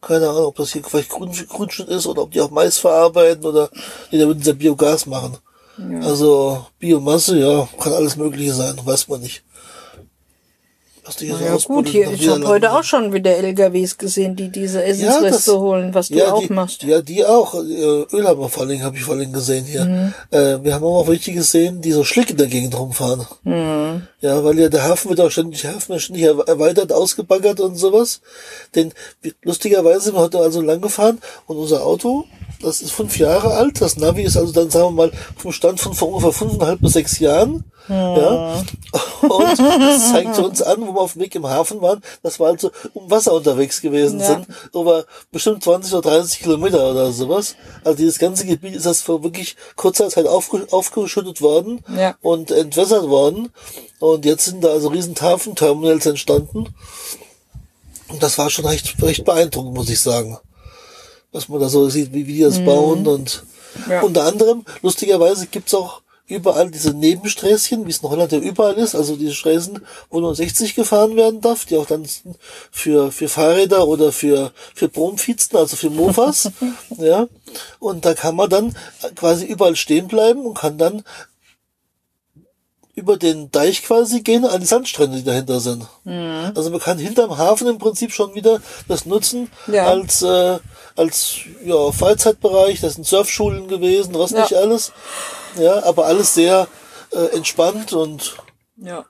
keine 0.00 0.28
Ahnung, 0.28 0.46
ob 0.46 0.56
das 0.56 0.72
hier 0.72 0.82
vielleicht 0.84 1.10
Grün, 1.10 1.32
Grünschnitt 1.48 1.88
ist 1.88 2.06
oder 2.06 2.22
ob 2.22 2.30
die 2.30 2.40
auch 2.40 2.50
Mais 2.50 2.78
verarbeiten 2.78 3.44
oder 3.44 3.68
die 4.10 4.18
damit 4.18 4.40
dieser 4.40 4.54
Biogas 4.54 5.06
machen. 5.06 5.38
Also 6.02 6.66
Biomasse, 6.78 7.38
ja, 7.38 7.68
kann 7.80 7.94
alles 7.94 8.16
Mögliche 8.16 8.52
sein, 8.52 8.78
weiß 8.84 9.08
man 9.08 9.20
nicht. 9.20 9.42
Was 11.04 11.20
Ja 11.20 11.34
ausbuddeln 11.54 11.84
gut, 11.84 11.88
hier, 11.88 12.10
ich 12.12 12.28
habe 12.28 12.46
heute 12.46 12.72
auch 12.72 12.82
schon 12.84 13.12
wieder 13.12 13.30
LKWs 13.36 13.96
gesehen, 13.96 14.36
die 14.36 14.50
diese 14.50 14.82
Essensreste 14.84 15.58
holen, 15.58 15.94
was 15.94 16.08
du 16.08 16.14
ja, 16.18 16.32
auch 16.32 16.40
die, 16.46 16.52
machst. 16.52 16.82
Ja, 16.82 17.00
die 17.00 17.24
auch. 17.24 17.54
Äh, 17.54 18.04
Ölhammer 18.12 18.48
vor 18.48 18.64
allem 18.64 18.82
habe 18.82 18.96
ich 18.96 19.04
vor 19.04 19.14
allem 19.14 19.32
gesehen 19.32 19.64
hier. 19.64 19.84
Mhm. 19.84 20.14
Äh, 20.30 20.62
wir 20.62 20.74
haben 20.74 20.84
auch 20.84 21.08
welche 21.08 21.32
gesehen, 21.32 21.80
die 21.80 21.92
so 21.92 22.04
Schlick 22.04 22.30
in 22.30 22.36
der 22.36 22.48
Gegend 22.48 22.78
rumfahren. 22.78 23.26
Mhm. 23.44 24.02
Ja, 24.20 24.44
weil 24.44 24.58
ja 24.58 24.68
der 24.68 24.84
Hafen 24.84 25.08
wird 25.08 25.20
auch 25.20 25.30
ständig, 25.30 25.64
Hafen 25.66 25.88
wird 25.90 26.02
ständig 26.02 26.24
er- 26.24 26.46
erweitert, 26.46 26.92
ausgebaggert 26.92 27.60
und 27.60 27.76
sowas. 27.76 28.20
Denn 28.74 28.92
wir- 29.22 29.32
lustigerweise 29.42 30.00
sind 30.00 30.14
wir 30.14 30.20
heute 30.20 30.38
also 30.38 30.60
lang 30.60 30.80
gefahren 30.80 31.18
und 31.46 31.56
unser 31.56 31.84
Auto, 31.84 32.24
das 32.62 32.80
ist 32.82 32.92
fünf 32.92 33.18
Jahre 33.18 33.54
alt. 33.54 33.80
Das 33.80 33.96
Navi 33.96 34.22
ist 34.22 34.36
also 34.36 34.52
dann, 34.52 34.70
sagen 34.70 34.86
wir 34.86 35.08
mal, 35.08 35.12
vom 35.36 35.52
Stand 35.52 35.80
von 35.80 35.94
vor 35.94 36.08
ungefähr 36.08 36.32
fünfeinhalb 36.32 36.80
bis 36.80 36.92
sechs 36.92 37.18
Jahren. 37.18 37.64
Ja. 37.88 38.62
Und 39.22 39.58
das 39.58 40.12
zeigt 40.12 40.38
uns 40.38 40.62
an, 40.62 40.80
wo 40.86 40.92
wir 40.94 41.00
auf 41.00 41.14
dem 41.14 41.22
Weg 41.22 41.34
im 41.34 41.46
Hafen 41.46 41.80
waren, 41.80 42.00
dass 42.22 42.38
wir 42.38 42.46
also 42.46 42.70
um 42.94 43.10
Wasser 43.10 43.32
unterwegs 43.32 43.80
gewesen 43.80 44.20
Ja. 44.20 44.26
sind. 44.26 44.46
Über 44.72 45.04
bestimmt 45.32 45.64
20 45.64 45.92
oder 45.94 46.10
30 46.10 46.40
Kilometer 46.40 46.90
oder 46.90 47.10
sowas. 47.12 47.56
Also 47.82 47.96
dieses 47.96 48.18
ganze 48.18 48.46
Gebiet 48.46 48.76
ist 48.76 48.86
das 48.86 49.00
vor 49.00 49.22
wirklich 49.24 49.56
kurzer 49.76 50.08
Zeit 50.08 50.26
aufge 50.26 50.66
aufgeschüttet 50.70 51.40
worden 51.42 51.82
Ja. 51.96 52.14
und 52.22 52.50
entwässert 52.50 53.08
worden. 53.08 53.50
Und 53.98 54.24
jetzt 54.24 54.44
sind 54.44 54.62
da 54.62 54.68
also 54.68 54.88
riesen 54.88 55.14
Hafenterminals 55.20 56.06
entstanden. 56.06 56.68
Und 58.08 58.22
das 58.22 58.38
war 58.38 58.50
schon 58.50 58.66
recht, 58.66 59.00
recht 59.02 59.24
beeindruckend, 59.24 59.74
muss 59.74 59.88
ich 59.88 60.00
sagen. 60.00 60.38
Was 61.32 61.48
man 61.48 61.60
da 61.60 61.68
so 61.68 61.88
sieht, 61.88 62.12
wie, 62.12 62.26
wie 62.26 62.34
die 62.34 62.40
das 62.40 62.64
bauen. 62.64 63.06
Und 63.06 63.44
Ja. 63.88 64.02
unter 64.02 64.24
anderem, 64.24 64.64
lustigerweise, 64.82 65.46
gibt's 65.46 65.74
auch 65.74 66.02
überall 66.26 66.70
diese 66.70 66.92
Nebensträßchen, 66.94 67.86
wie 67.86 67.90
es 67.90 67.98
in 67.98 68.08
Holland 68.08 68.30
ja 68.32 68.38
überall 68.38 68.74
ist, 68.74 68.94
also 68.94 69.16
diese 69.16 69.34
Straßen, 69.34 69.80
wo 70.10 70.20
nur 70.20 70.34
60 70.34 70.74
gefahren 70.76 71.16
werden 71.16 71.40
darf, 71.40 71.64
die 71.66 71.76
auch 71.76 71.86
dann 71.86 72.06
für, 72.70 73.10
für 73.10 73.28
Fahrräder 73.28 73.86
oder 73.88 74.12
für, 74.12 74.52
für 74.74 74.88
Bromfietzen, 74.88 75.56
also 75.56 75.76
für 75.76 75.90
Mofas, 75.90 76.50
ja. 76.98 77.26
Und 77.80 78.04
da 78.04 78.14
kann 78.14 78.36
man 78.36 78.48
dann 78.48 78.76
quasi 79.16 79.44
überall 79.44 79.74
stehen 79.74 80.06
bleiben 80.06 80.46
und 80.46 80.54
kann 80.54 80.78
dann 80.78 81.02
über 82.94 83.16
den 83.16 83.50
Deich 83.50 83.82
quasi 83.82 84.20
gehen 84.22 84.44
an 84.44 84.60
die 84.60 84.66
Sandstrände, 84.66 85.18
die 85.18 85.24
dahinter 85.24 85.60
sind. 85.60 85.86
Also 86.54 86.70
man 86.70 86.80
kann 86.80 86.98
hinterm 86.98 87.38
Hafen 87.38 87.68
im 87.68 87.78
Prinzip 87.78 88.12
schon 88.12 88.34
wieder 88.34 88.60
das 88.88 89.06
nutzen 89.06 89.50
Ja. 89.68 89.86
als 89.86 90.22
äh, 90.22 90.58
als 90.96 91.36
ja 91.64 91.92
Freizeitbereich. 91.92 92.80
Das 92.80 92.94
sind 92.94 93.06
Surfschulen 93.06 93.68
gewesen, 93.68 94.14
was 94.14 94.32
Ja. 94.32 94.42
nicht 94.42 94.54
alles. 94.54 94.92
Ja, 95.58 95.84
aber 95.84 96.06
alles 96.06 96.34
sehr 96.34 96.66
äh, 97.12 97.36
entspannt 97.36 97.92
und 97.92 98.36
Ja. 98.76 99.04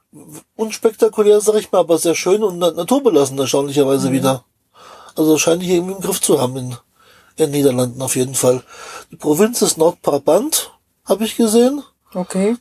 unspektakulär, 0.57 1.40
sag 1.40 1.57
ich 1.57 1.73
mal, 1.73 1.79
aber 1.81 1.99
sehr 1.99 2.14
schön 2.14 2.43
und 2.43 2.59
na- 2.59 2.71
naturbelassen 2.71 3.38
erstaunlicherweise 3.38 4.12
wieder. 4.12 4.45
Also 5.16 5.37
scheint 5.38 5.62
die 5.62 5.75
irgendwie 5.75 5.95
im 5.95 6.01
Griff 6.01 6.21
zu 6.21 6.40
haben 6.40 6.57
in, 6.57 6.71
in 6.71 6.77
den 7.37 7.51
Niederlanden 7.51 8.01
auf 8.03 8.16
jeden 8.16 8.35
Fall. 8.35 8.62
Die 9.11 9.16
Provinz 9.16 9.62
ist 9.62 9.77
Nordbrabant, 9.79 10.71
habe 11.05 11.25
ich 11.25 11.37
gesehen. 11.37 11.83
Okay. 12.14 12.57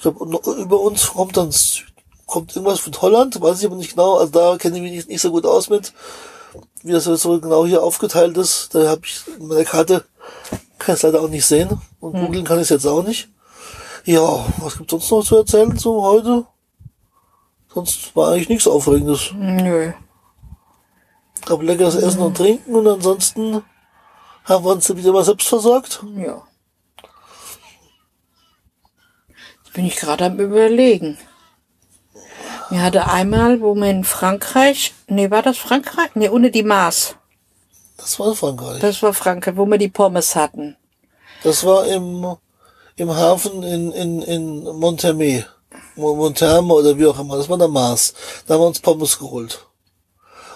Ich 0.00 0.02
glaube, 0.02 0.24
über 0.62 0.80
uns 0.80 1.08
kommt 1.08 1.36
dann 1.36 1.52
kommt 2.24 2.56
irgendwas 2.56 2.80
von 2.80 2.94
Holland, 3.02 3.38
weiß 3.38 3.60
ich 3.60 3.66
aber 3.66 3.76
nicht 3.76 3.90
genau. 3.90 4.16
Also 4.16 4.32
da 4.32 4.56
kenne 4.56 4.76
ich 4.76 4.82
mich 4.82 4.92
nicht, 4.92 5.08
nicht 5.10 5.20
so 5.20 5.30
gut 5.30 5.44
aus 5.44 5.68
mit, 5.68 5.92
wie 6.82 6.92
das 6.92 7.04
so 7.04 7.38
genau 7.38 7.66
hier 7.66 7.82
aufgeteilt 7.82 8.38
ist. 8.38 8.74
Da 8.74 8.88
habe 8.88 9.02
ich 9.04 9.20
in 9.38 9.48
meiner 9.48 9.64
Karte 9.64 10.06
kann 10.78 10.94
ich 10.94 11.00
es 11.00 11.02
leider 11.02 11.20
auch 11.20 11.28
nicht 11.28 11.44
sehen 11.44 11.82
und 12.00 12.14
googeln 12.14 12.46
kann 12.46 12.56
ich 12.56 12.62
es 12.62 12.68
jetzt 12.70 12.86
auch 12.86 13.02
nicht. 13.02 13.28
Ja, 14.06 14.46
was 14.56 14.78
gibt's 14.78 14.90
sonst 14.90 15.10
noch 15.10 15.22
zu 15.22 15.36
erzählen 15.36 15.76
zu 15.76 16.00
heute? 16.00 16.46
Sonst 17.74 18.16
war 18.16 18.32
eigentlich 18.32 18.48
nichts 18.48 18.66
Aufregendes. 18.66 19.32
Nö. 19.34 19.92
Gab 21.44 21.60
leckeres 21.60 21.96
Essen 21.96 22.22
und 22.22 22.38
Trinken 22.38 22.74
und 22.74 22.88
ansonsten 22.88 23.62
haben 24.44 24.64
wir 24.64 24.72
uns 24.72 24.88
wieder 24.96 25.12
mal 25.12 25.24
selbst 25.24 25.46
versorgt. 25.46 26.02
Ja. 26.16 26.42
Jetzt 29.59 29.59
bin 29.74 29.86
ich 29.86 29.96
gerade 29.96 30.24
am 30.26 30.38
überlegen. 30.38 31.18
Wir 32.70 32.82
hatte 32.82 33.08
einmal, 33.08 33.60
wo 33.60 33.74
wir 33.74 33.90
in 33.90 34.04
Frankreich, 34.04 34.94
nee, 35.08 35.30
war 35.30 35.42
das 35.42 35.58
Frankreich? 35.58 36.10
Nee, 36.14 36.28
ohne 36.28 36.50
die 36.50 36.62
Maß. 36.62 37.16
Das 37.96 38.18
war 38.18 38.34
Frankreich. 38.34 38.80
Das 38.80 39.02
war 39.02 39.12
Frankreich, 39.12 39.56
wo 39.56 39.66
wir 39.66 39.78
die 39.78 39.88
Pommes 39.88 40.36
hatten. 40.36 40.76
Das 41.42 41.64
war 41.64 41.86
im, 41.86 42.36
im 42.96 43.14
Hafen 43.14 43.62
in, 43.62 43.92
in, 43.92 44.22
in 44.22 44.62
Monterme. 44.64 45.46
Mo- 45.96 46.14
Monterme 46.14 46.72
oder 46.74 46.96
wie 46.96 47.06
auch 47.06 47.18
immer. 47.18 47.36
Das 47.36 47.48
war 47.48 47.58
der 47.58 47.68
Mars. 47.68 48.14
Da 48.46 48.54
haben 48.54 48.62
wir 48.62 48.66
uns 48.68 48.80
Pommes 48.80 49.18
geholt. 49.18 49.66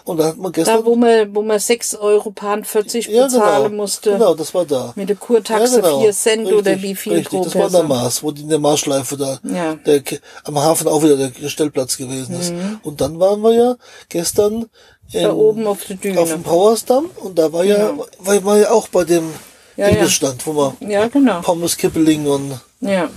Und 0.05 0.19
da 0.19 0.25
hat 0.27 0.37
man 0.37 0.53
gestern... 0.53 0.81
Da, 0.81 0.85
wo 0.85 0.97
man, 0.97 1.35
wo 1.35 1.41
man 1.43 1.59
6 1.59 1.95
Euro 1.97 2.33
40 2.63 3.07
ja, 3.07 3.25
bezahlen 3.25 3.71
genau. 3.71 3.83
musste. 3.83 4.13
Genau, 4.13 4.35
das 4.35 4.53
war 4.53 4.67
da. 4.67 4.93
Mit 4.97 5.09
der 5.09 5.17
Kurtaxe 5.17 5.77
Ja, 5.77 5.81
genau. 5.81 6.01
4 6.03 6.13
Cent 6.13 6.41
Richtig, 6.43 6.59
oder 6.59 6.83
wie 6.83 6.95
viel 6.95 7.13
Richtig, 7.15 7.31
pro 7.31 7.45
das 7.45 7.55
war 7.55 7.63
der 7.63 7.69
Person. 7.79 7.89
Mars, 7.89 8.23
wo 8.23 8.31
die 8.31 8.43
in 8.43 8.49
der 8.51 8.59
Marsschleife 8.59 9.17
da, 9.17 9.39
Ja. 9.43 9.75
der, 9.77 10.03
am 10.45 10.59
Hafen 10.59 10.89
auch 10.89 11.03
wieder 11.03 11.17
der 11.17 11.49
Stellplatz 11.49 11.97
gewesen 11.97 12.39
ist. 12.39 12.53
Und 12.83 13.01
dann 13.01 13.19
waren 13.19 13.41
wir 13.41 13.55
ja 13.55 13.77
gestern 14.11 14.67
in, 15.13 15.21
Mhm. 15.21 15.23
Da 15.25 15.33
oben 15.35 15.67
auf 15.67 15.85
der 15.85 15.97
Düne. 15.97 16.21
auf 16.21 16.31
dem 16.31 16.43
Powersdamm 16.43 17.11
und 17.23 17.39
da 17.39 17.53
war 17.53 17.63
ja, 17.65 17.97
war, 18.19 18.45
war 18.45 18.59
ja 18.59 18.71
auch 18.71 18.89
bei 18.89 19.05
dem 19.05 19.31
Ja, 19.77 19.89
ja. 19.89 19.97
Imbissstand, 19.97 20.47
wo 20.47 20.55
wir 20.55 20.77
Ja, 20.89 21.09
genau. 21.09 21.41
Pommes, 21.41 21.77
Kippeling 21.77 22.27
und, 22.27 22.59
Ja. 22.81 23.11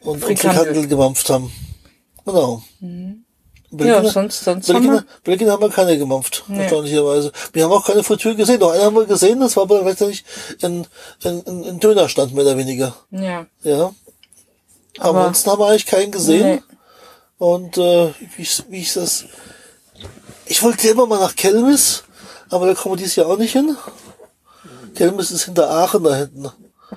und, 0.00 0.12
und 0.14 0.20
Frikandel. 0.24 0.64
Frikandel 0.64 0.88
gemampft 0.88 1.28
haben. 1.30 1.52
Genau. 2.24 2.62
Ja, 3.72 4.04
sonst, 4.04 4.42
sonst 4.44 4.68
haben 4.68 4.74
Belgien, 4.74 4.92
wir, 4.92 5.04
Belgien 5.22 5.50
haben 5.50 5.62
wir 5.62 5.70
keine 5.70 5.96
gemampft, 5.96 6.44
erstaunlicherweise. 6.52 7.30
Wir 7.52 7.64
haben 7.64 7.72
auch 7.72 7.86
keine 7.86 8.02
Fritüre 8.02 8.34
gesehen. 8.34 8.58
Noch 8.58 8.72
einen 8.72 8.82
haben 8.82 8.96
wir 8.96 9.06
gesehen, 9.06 9.38
das 9.40 9.56
war 9.56 9.62
aber 9.62 9.82
letztendlich 9.82 10.24
ein, 10.62 10.86
ein, 11.24 11.46
ein, 11.46 11.64
ein 11.64 11.80
Dönerstand, 11.80 12.34
mehr 12.34 12.44
oder 12.44 12.56
weniger. 12.56 12.94
ja. 13.10 13.46
Ja. 13.62 13.92
Aber 14.98 15.20
ansonsten 15.20 15.50
haben 15.50 15.60
wir 15.60 15.66
eigentlich 15.68 15.86
keinen 15.86 16.10
gesehen. 16.10 16.56
Nee. 16.56 16.62
Und 17.38 17.78
äh, 17.78 18.12
wie, 18.36 18.42
ich, 18.42 18.62
wie 18.68 18.80
ich 18.80 18.92
das. 18.92 19.24
Ich 20.46 20.62
wollte 20.62 20.88
immer 20.88 21.06
mal 21.06 21.20
nach 21.20 21.36
Kelmis, 21.36 22.02
aber 22.50 22.66
da 22.66 22.74
kommen 22.74 22.94
wir 22.94 22.98
dieses 22.98 23.16
Jahr 23.16 23.28
auch 23.28 23.38
nicht 23.38 23.52
hin. 23.52 23.76
Kelmis 24.94 25.30
ist 25.30 25.44
hinter 25.44 25.70
Aachen 25.70 26.02
da 26.02 26.14
hinten. 26.16 26.50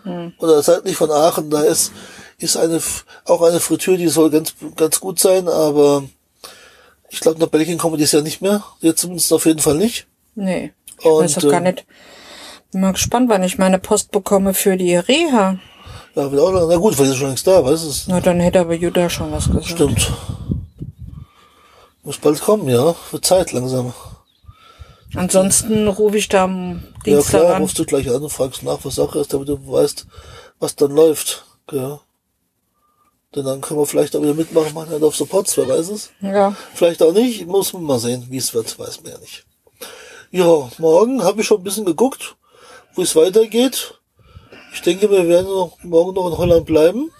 Mhm. 0.03 0.33
Oder 0.39 0.61
seitlich 0.63 0.97
von 0.97 1.11
Aachen. 1.11 1.49
Da 1.49 1.61
ist, 1.61 1.91
ist 2.39 2.57
eine 2.57 2.81
auch 3.25 3.41
eine 3.41 3.59
Fritüre, 3.59 3.97
die 3.97 4.09
soll 4.09 4.31
ganz, 4.31 4.55
ganz 4.75 4.99
gut 4.99 5.19
sein, 5.19 5.47
aber 5.47 6.03
ich 7.13 7.19
glaube, 7.19 7.39
nach 7.39 7.47
Belgien 7.47 7.77
kommen 7.77 7.93
wir 7.93 7.97
dieses 7.97 8.13
Jahr 8.13 8.23
nicht 8.23 8.41
mehr. 8.41 8.63
Jetzt 8.81 9.01
zumindest 9.01 9.31
auf 9.31 9.45
jeden 9.45 9.59
Fall 9.59 9.75
nicht. 9.75 10.07
Nee. 10.33 10.73
Ich 10.99 11.05
Und, 11.05 11.23
weiß 11.23 11.37
auch 11.37 11.49
gar 11.49 11.59
ähm, 11.59 11.63
nicht. 11.63 11.85
Bin 12.71 12.81
mal 12.81 12.93
gespannt, 12.93 13.29
wann 13.29 13.43
ich 13.43 13.59
meine 13.59 13.77
Post 13.77 14.11
bekomme 14.11 14.55
für 14.55 14.77
die 14.77 14.95
Reha. 14.95 15.59
Ja, 16.15 16.31
wird 16.31 16.41
auch 16.41 16.51
lang. 16.51 16.67
Na 16.67 16.75
gut, 16.77 16.97
weil 16.97 17.05
ist 17.05 17.17
schon 17.17 17.27
längst 17.27 17.45
da, 17.45 17.63
weißt 17.63 17.83
du? 18.07 18.11
Na, 18.11 18.19
dann 18.19 18.39
hätte 18.39 18.59
aber 18.59 18.73
Jutta 18.73 19.09
schon 19.11 19.31
was 19.31 19.45
gesagt. 19.45 19.67
Stimmt. 19.67 20.11
Muss 22.01 22.17
bald 22.17 22.41
kommen, 22.41 22.67
ja. 22.67 22.95
Wird 23.11 23.25
Zeit 23.25 23.51
langsam. 23.51 23.93
Ansonsten 25.15 25.87
rufe 25.87 26.17
ich 26.17 26.27
da 26.29 26.45
am 26.45 26.83
Ja 27.05 27.13
Dienstag 27.13 27.41
klar, 27.41 27.55
an. 27.55 27.61
rufst 27.61 27.77
du 27.77 27.85
gleich 27.85 28.09
an 28.09 28.23
und 28.23 28.31
fragst 28.31 28.63
nach, 28.63 28.79
was 28.83 28.95
Sache 28.95 29.19
ist, 29.19 29.31
damit 29.33 29.49
du 29.49 29.59
weißt, 29.71 30.07
was 30.59 30.75
dann 30.75 30.91
läuft. 30.91 31.45
Ja. 31.71 31.99
Denn 33.35 33.45
dann 33.45 33.61
können 33.61 33.79
wir 33.79 33.85
vielleicht 33.85 34.15
auch 34.15 34.21
wieder 34.21 34.33
mitmachen, 34.33 34.73
machen 34.73 34.89
halt 34.89 35.03
auf 35.03 35.15
Supports, 35.15 35.57
wer 35.57 35.67
weiß 35.67 35.89
es. 35.89 36.11
Ja. 36.21 36.55
Vielleicht 36.75 37.01
auch 37.01 37.13
nicht, 37.13 37.47
muss 37.47 37.73
man 37.73 37.83
mal 37.83 37.99
sehen, 37.99 38.27
wie 38.29 38.37
es 38.37 38.53
wird, 38.53 38.77
weiß 38.77 39.01
man 39.01 39.13
ja 39.13 39.17
nicht. 39.17 39.45
Ja, 40.29 40.69
morgen 40.77 41.23
habe 41.23 41.41
ich 41.41 41.47
schon 41.47 41.61
ein 41.61 41.63
bisschen 41.63 41.85
geguckt, 41.85 42.35
wo 42.95 43.01
es 43.01 43.15
weitergeht. 43.15 43.99
Ich 44.73 44.81
denke, 44.81 45.09
wir 45.09 45.27
werden 45.27 45.47
noch, 45.47 45.77
morgen 45.83 46.13
noch 46.13 46.27
in 46.27 46.37
Holland 46.37 46.65
bleiben. 46.65 47.11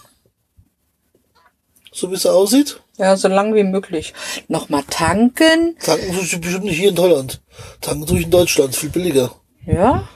So 1.91 2.09
wie 2.09 2.15
es 2.15 2.25
aussieht. 2.25 2.79
Ja, 2.97 3.15
so 3.17 3.27
lang 3.27 3.53
wie 3.53 3.63
möglich. 3.63 4.13
Nochmal 4.47 4.83
tanken. 4.89 5.77
Tanken 5.79 6.13
tue 6.13 6.23
ich 6.23 6.41
bestimmt 6.41 6.65
nicht 6.65 6.79
hier 6.79 6.89
in 6.89 6.97
Holland. 6.97 7.41
Tanken 7.81 8.05
tue 8.05 8.19
ich 8.19 8.25
in 8.25 8.31
Deutschland, 8.31 8.75
viel 8.75 8.89
billiger. 8.89 9.31
Ja. 9.65 10.07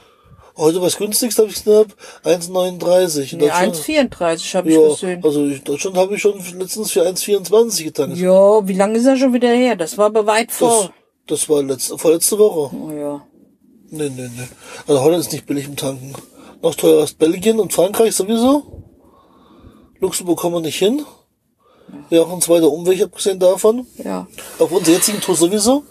Heute 0.58 0.82
was 0.82 0.96
günstigst 0.96 1.38
habe 1.38 1.48
ich 1.48 1.54
gesehen, 1.62 1.86
1,39. 2.24 3.32
In 3.32 3.38
Nee, 3.38 3.44
Deutschland- 3.46 3.76
1,34 3.76 4.54
habe 4.56 4.68
ich 4.68 4.74
Ja, 4.76 4.88
gesehen. 4.88 5.24
also 5.24 5.44
in 5.44 5.62
Deutschland 5.64 5.96
habe 5.96 6.14
ich 6.16 6.20
schon 6.22 6.34
letztens 6.58 6.90
für 6.90 7.02
1,24 7.06 7.84
getankt. 7.84 8.16
Ja, 8.18 8.66
wie 8.66 8.72
lange 8.74 8.98
ist 8.98 9.06
er 9.06 9.16
schon 9.16 9.32
wieder 9.32 9.50
her? 9.50 9.76
Das 9.76 9.96
war 9.96 10.06
aber 10.06 10.26
weit 10.26 10.48
Das, 10.50 10.56
vor. 10.56 10.90
das 11.28 11.48
war 11.48 11.62
letzte, 11.62 11.96
vorletzte 11.96 12.38
Woche. 12.38 12.74
Oh 12.76 12.90
ja. 12.90 13.22
Nee, 13.90 14.10
nee, 14.10 14.28
nee. 14.36 14.48
Also 14.86 15.00
Holland 15.00 15.20
ist 15.20 15.32
nicht 15.32 15.46
billig 15.46 15.64
im 15.66 15.76
Tanken. 15.76 16.12
Noch 16.60 16.74
teurer 16.74 17.02
als 17.02 17.12
Belgien 17.14 17.60
und 17.60 17.72
Frankreich 17.72 18.14
sowieso. 18.16 18.82
Luxemburg 20.00 20.38
kommen 20.40 20.56
wir 20.56 20.60
nicht 20.60 20.78
hin. 20.78 21.04
Wäre 22.10 22.26
auch 22.26 22.32
ein 22.32 22.40
zweiter 22.42 22.70
Umweg, 22.70 23.00
abgesehen 23.02 23.38
davon. 23.38 23.86
Ja. 24.04 24.26
Auf 24.58 24.70
unserer 24.72 24.96
jetzigen 24.96 25.20
Tour 25.20 25.36
sowieso. 25.36 25.84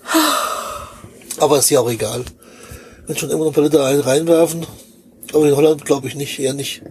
Aber 1.40 1.58
ist 1.60 1.70
ja 1.70 1.80
auch 1.80 1.90
egal. 1.90 2.24
Wenn 3.08 3.18
schon 3.18 3.30
immer 3.32 3.44
eine 3.46 3.52
Palette 3.52 3.80
rein, 3.80 4.00
reinwerfen. 4.00 4.66
Aber 5.34 5.48
in 5.48 5.56
Holland 5.56 5.86
glaube 5.86 6.08
ich 6.08 6.16
nicht, 6.16 6.38
eher 6.40 6.54
nicht. 6.54 6.82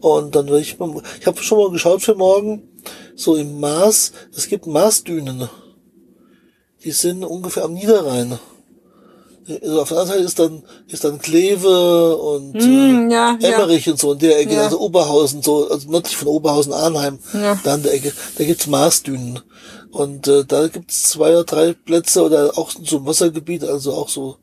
Und 0.00 0.34
dann 0.36 0.48
will 0.48 0.60
ich 0.60 0.78
mal, 0.78 1.02
ich 1.20 1.26
habe 1.26 1.42
schon 1.42 1.58
mal 1.58 1.70
geschaut 1.70 2.02
für 2.02 2.14
morgen, 2.14 2.62
so 3.16 3.34
im 3.36 3.58
Maas, 3.60 4.12
es 4.36 4.48
gibt 4.48 4.66
Maasdünen. 4.66 5.48
Die 6.84 6.92
sind 6.92 7.24
ungefähr 7.24 7.64
am 7.64 7.74
Niederrhein. 7.74 8.38
Also 9.62 9.80
auf 9.80 9.88
der 9.88 9.98
anderen 9.98 10.18
Seite 10.18 10.26
ist 10.26 10.38
dann, 10.38 10.62
ist 10.88 11.04
dann 11.04 11.18
Kleve 11.18 12.16
und 12.18 12.54
Hm, 12.54 13.10
ja, 13.10 13.36
äh, 13.40 13.42
ja. 13.50 13.56
Emmerich 13.56 13.88
und 13.88 13.98
so 13.98 14.12
in 14.12 14.18
der 14.18 14.38
Ecke, 14.40 14.52
Ja. 14.54 14.64
also 14.64 14.78
Oberhausen, 14.78 15.42
so, 15.42 15.68
also 15.68 15.90
nördlich 15.90 16.16
von 16.18 16.28
Oberhausen, 16.28 16.72
Arnheim, 16.74 17.18
Ja. 17.32 17.58
da 17.64 17.74
in 17.74 17.82
der 17.82 17.94
Ecke, 17.94 18.12
da 18.36 18.44
gibt's 18.44 18.66
Marsdünen. 18.66 19.40
Und 19.90 20.28
äh, 20.28 20.44
da 20.44 20.68
gibt's 20.68 21.04
zwei 21.10 21.30
oder 21.32 21.44
drei 21.44 21.72
Plätze 21.72 22.22
oder 22.22 22.58
auch 22.58 22.70
so 22.70 22.98
ein 22.98 23.06
Wassergebiet, 23.06 23.64
also 23.64 23.94
auch 23.94 24.10
so, 24.10 24.36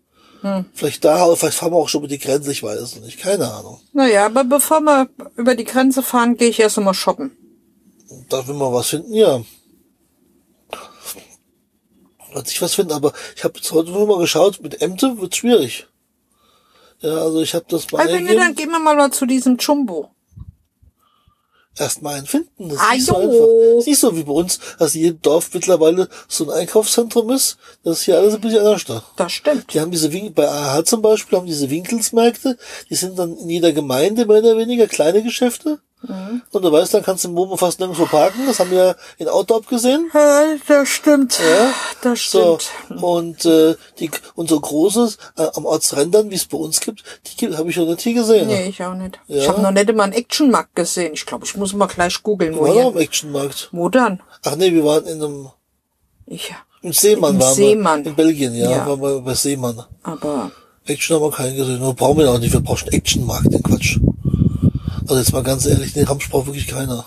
Hm. 0.45 0.65
vielleicht 0.75 1.03
da, 1.03 1.35
vielleicht 1.35 1.57
fahren 1.57 1.71
wir 1.71 1.77
auch 1.77 1.89
schon 1.89 2.01
über 2.01 2.07
die 2.07 2.19
Grenze, 2.19 2.51
ich 2.51 2.61
weiß 2.61 2.79
es 2.79 3.01
nicht, 3.01 3.19
keine 3.19 3.51
Ahnung. 3.51 3.81
Naja, 3.93 4.27
aber 4.27 4.43
bevor 4.43 4.79
wir 4.79 5.09
über 5.37 5.55
die 5.55 5.63
Grenze 5.63 6.03
fahren, 6.03 6.37
gehe 6.37 6.49
ich 6.49 6.59
erst 6.59 6.77
einmal 6.77 6.93
shoppen. 6.93 7.35
Da 8.29 8.47
will 8.47 8.53
man 8.53 8.71
was 8.71 8.89
finden, 8.89 9.15
ja. 9.15 9.41
Wird 12.31 12.47
sich 12.47 12.61
was 12.61 12.75
finden, 12.75 12.91
aber 12.91 13.11
ich 13.35 13.43
habe 13.43 13.55
jetzt 13.55 13.71
heute 13.71 13.89
mal 13.89 14.19
geschaut, 14.19 14.61
mit 14.61 14.83
Ämte 14.83 15.19
wird 15.19 15.35
schwierig. 15.35 15.87
Ja, 16.99 17.15
also 17.23 17.41
ich 17.41 17.55
habe 17.55 17.65
das 17.67 17.91
mal 17.91 18.01
Also, 18.01 18.19
nee, 18.19 18.35
dann 18.35 18.53
gehen 18.53 18.69
wir 18.69 18.77
mal, 18.77 18.95
mal 18.95 19.11
zu 19.11 19.25
diesem 19.25 19.57
Jumbo. 19.57 20.11
Erstmal 21.77 22.15
einen 22.15 22.25
finden. 22.25 22.69
Das 22.69 22.73
ist 22.77 22.81
Ah, 22.83 22.93
nicht 22.93 23.05
so 23.05 23.15
einfach. 23.15 23.77
Ist 23.79 23.87
nicht 23.87 23.99
so 23.99 24.15
wie 24.15 24.23
bei 24.23 24.31
uns, 24.31 24.59
dass 24.79 24.93
jedem 24.93 25.21
Dorf 25.21 25.49
mittlerweile 25.53 26.09
so 26.27 26.45
ein 26.45 26.59
Einkaufszentrum 26.59 27.29
ist. 27.31 27.57
Das 27.83 27.99
ist 27.99 28.05
hier 28.05 28.17
alles 28.17 28.35
ein 28.35 28.41
bisschen 28.41 28.59
anders 28.65 28.85
da. 28.85 29.03
Das 29.17 29.31
stimmt. 29.31 29.73
Die 29.73 29.79
haben 29.79 29.91
diese 29.91 30.11
Winkel, 30.11 30.31
bei 30.31 30.47
AH 30.49 30.85
zum 30.85 31.01
Beispiel 31.01 31.37
haben 31.37 31.47
diese 31.47 31.69
Winkelsmärkte, 31.69 32.57
die 32.89 32.95
sind 32.95 33.17
dann 33.19 33.37
in 33.37 33.49
jeder 33.49 33.71
Gemeinde 33.71 34.25
mehr 34.25 34.39
oder 34.39 34.57
weniger 34.57 34.87
kleine 34.87 35.23
Geschäfte. 35.23 35.79
Mhm. 36.01 36.41
Und 36.51 36.61
du 36.63 36.71
weißt, 36.71 36.93
dann 36.93 37.01
kannst 37.03 37.23
du 37.23 37.29
im 37.29 37.33
Momo 37.33 37.57
fast 37.57 37.79
nirgendwo 37.79 38.05
parken. 38.05 38.41
Das 38.45 38.59
haben 38.59 38.69
wir 38.69 38.77
ja 38.77 38.95
in 39.17 39.27
Outdoor 39.27 39.61
gesehen. 39.63 40.11
Ja, 40.13 40.43
das 40.67 40.87
stimmt. 40.89 41.39
Ja. 41.39 41.73
Das 42.03 42.19
So, 42.29 42.59
stimmt. 42.59 43.01
und 43.01 43.45
äh, 43.45 43.75
die 43.99 44.11
und 44.35 44.49
so 44.49 44.59
großes 44.59 45.17
äh, 45.37 45.47
am 45.55 45.65
Ortsrändern, 45.65 46.29
wie 46.29 46.35
es 46.35 46.45
bei 46.45 46.57
uns 46.57 46.79
gibt, 46.79 47.03
die 47.25 47.35
gibt, 47.37 47.57
habe 47.57 47.69
ich 47.71 47.77
noch 47.77 47.87
nicht 47.87 48.01
hier 48.01 48.13
gesehen. 48.13 48.47
Nee, 48.47 48.67
ich 48.67 48.83
auch 48.83 48.93
nicht. 48.93 49.19
Ja. 49.27 49.37
Ich 49.41 49.47
habe 49.47 49.61
noch 49.61 49.71
nicht 49.71 49.89
immer 49.89 50.03
einen 50.03 50.13
Actionmarkt 50.13 50.75
gesehen. 50.75 51.13
Ich 51.13 51.25
glaube, 51.25 51.45
ich 51.45 51.55
muss 51.55 51.73
mal 51.73 51.87
gleich 51.87 52.21
googeln, 52.21 52.55
wo 52.57 52.67
hier. 52.71 52.85
am 52.85 52.97
Actionmarkt. 52.97 53.69
Wo 53.71 53.89
dann? 53.89 54.21
Ach 54.43 54.55
nee, 54.57 54.71
wir 54.71 54.83
waren 54.85 55.05
in 55.05 55.23
einem 55.23 55.49
Ich, 56.27 56.53
Im 56.83 56.93
Seemann 56.93 57.35
Im 57.35 57.41
waren 57.41 57.55
Seemann. 57.55 58.03
wir. 58.03 58.09
In 58.11 58.15
Belgien, 58.15 58.53
ja, 58.53 58.69
Ja. 58.69 58.87
waren 58.87 59.01
wir 59.01 59.21
bei 59.21 59.33
Seemann. 59.33 59.83
aber 60.03 60.51
Action 60.85 61.15
haben 61.15 61.23
wir 61.23 61.31
keinen 61.31 61.55
gesehen. 61.55 61.79
Brauchen 61.95 62.19
wir 62.19 62.29
auch 62.29 62.37
nicht. 62.37 62.53
Wir 62.53 62.59
brauchen 62.59 62.89
Actionmarkt, 62.89 63.51
den 63.51 63.63
Quatsch. 63.63 63.97
Also 65.07 65.17
jetzt 65.17 65.31
mal 65.33 65.43
ganz 65.43 65.65
ehrlich, 65.65 65.93
den 65.93 66.05
Ramsch 66.07 66.29
braucht 66.29 66.47
wirklich 66.47 66.67
keiner. 66.67 67.05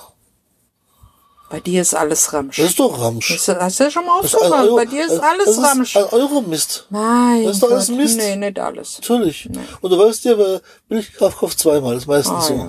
bei 1.51 1.61
dir 1.61 1.81
ist 1.83 1.95
alles 1.95 2.33
Ramsch. 2.33 2.57
Das 2.59 2.67
ist 2.67 2.79
doch 2.79 3.01
Ramsch. 3.01 3.31
Hast 3.31 3.49
du, 3.49 3.57
hast 3.59 3.81
du 3.81 3.91
schon 3.91 4.05
mal 4.07 4.21
Das? 4.23 4.35
Euro- 4.35 4.77
Bei 4.77 4.85
dir 4.85 5.07
ist 5.07 5.19
alles 5.19 5.47
das 5.47 5.59
Ramsch. 5.59 5.97
Ist 5.97 6.13
Euromist. 6.13 6.87
Nein. 6.91 7.45
das 7.45 7.55
ist 7.57 7.63
doch 7.63 7.71
alles 7.71 7.89
Mist. 7.89 8.17
Nee, 8.19 8.37
nicht 8.37 8.59
alles. 8.59 8.99
Natürlich. 9.01 9.49
Und 9.81 9.91
du 9.91 9.99
weißt 9.99 10.25
ja, 10.25 10.37
wer 10.39 10.61
Billigkraft 10.89 11.39
kauft 11.39 11.59
zweimal. 11.59 11.95
Das 11.95 12.03
ist 12.05 12.07
meistens 12.07 12.35
Ah, 12.37 12.41
so. 12.43 12.55
ja. 12.55 12.67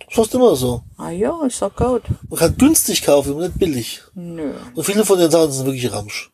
Das 0.00 0.08
ist 0.08 0.14
fast 0.16 0.34
immer 0.34 0.56
so. 0.56 0.82
Ah 0.98 1.10
ja, 1.10 1.40
ist 1.46 1.62
doch 1.62 1.74
gut. 1.74 2.02
Man 2.28 2.38
kann 2.38 2.56
günstig 2.58 3.02
kaufen, 3.04 3.30
aber 3.32 3.42
nicht 3.42 3.58
billig. 3.58 4.02
Nö. 4.14 4.54
Und 4.74 4.84
viele 4.84 5.04
von 5.04 5.18
den 5.18 5.30
Sachen 5.30 5.52
sind 5.52 5.66
wirklich 5.66 5.90
Ramsch. 5.92 6.30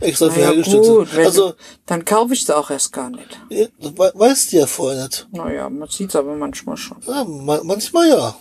Extra 0.00 0.30
für 0.30 0.38
Na 0.40 0.44
ja, 0.44 0.50
hergestellt. 0.50 0.84
gut. 0.84 1.08
sind. 1.08 1.24
Also, 1.24 1.54
dann 1.86 2.04
kaufe 2.04 2.34
ich 2.34 2.44
sie 2.44 2.56
auch 2.56 2.70
erst 2.70 2.92
gar 2.92 3.10
nicht. 3.10 3.40
das 3.80 3.92
weißt 4.14 4.52
du 4.52 4.56
ja 4.58 4.66
vorher 4.66 5.04
nicht. 5.04 5.28
Naja, 5.32 5.68
man 5.70 5.88
sieht's 5.88 6.16
aber 6.16 6.34
manchmal 6.34 6.76
schon. 6.76 6.98
Ja, 7.06 7.24
ma 7.24 7.60
manchmal 7.62 8.08
ja. 8.08 8.36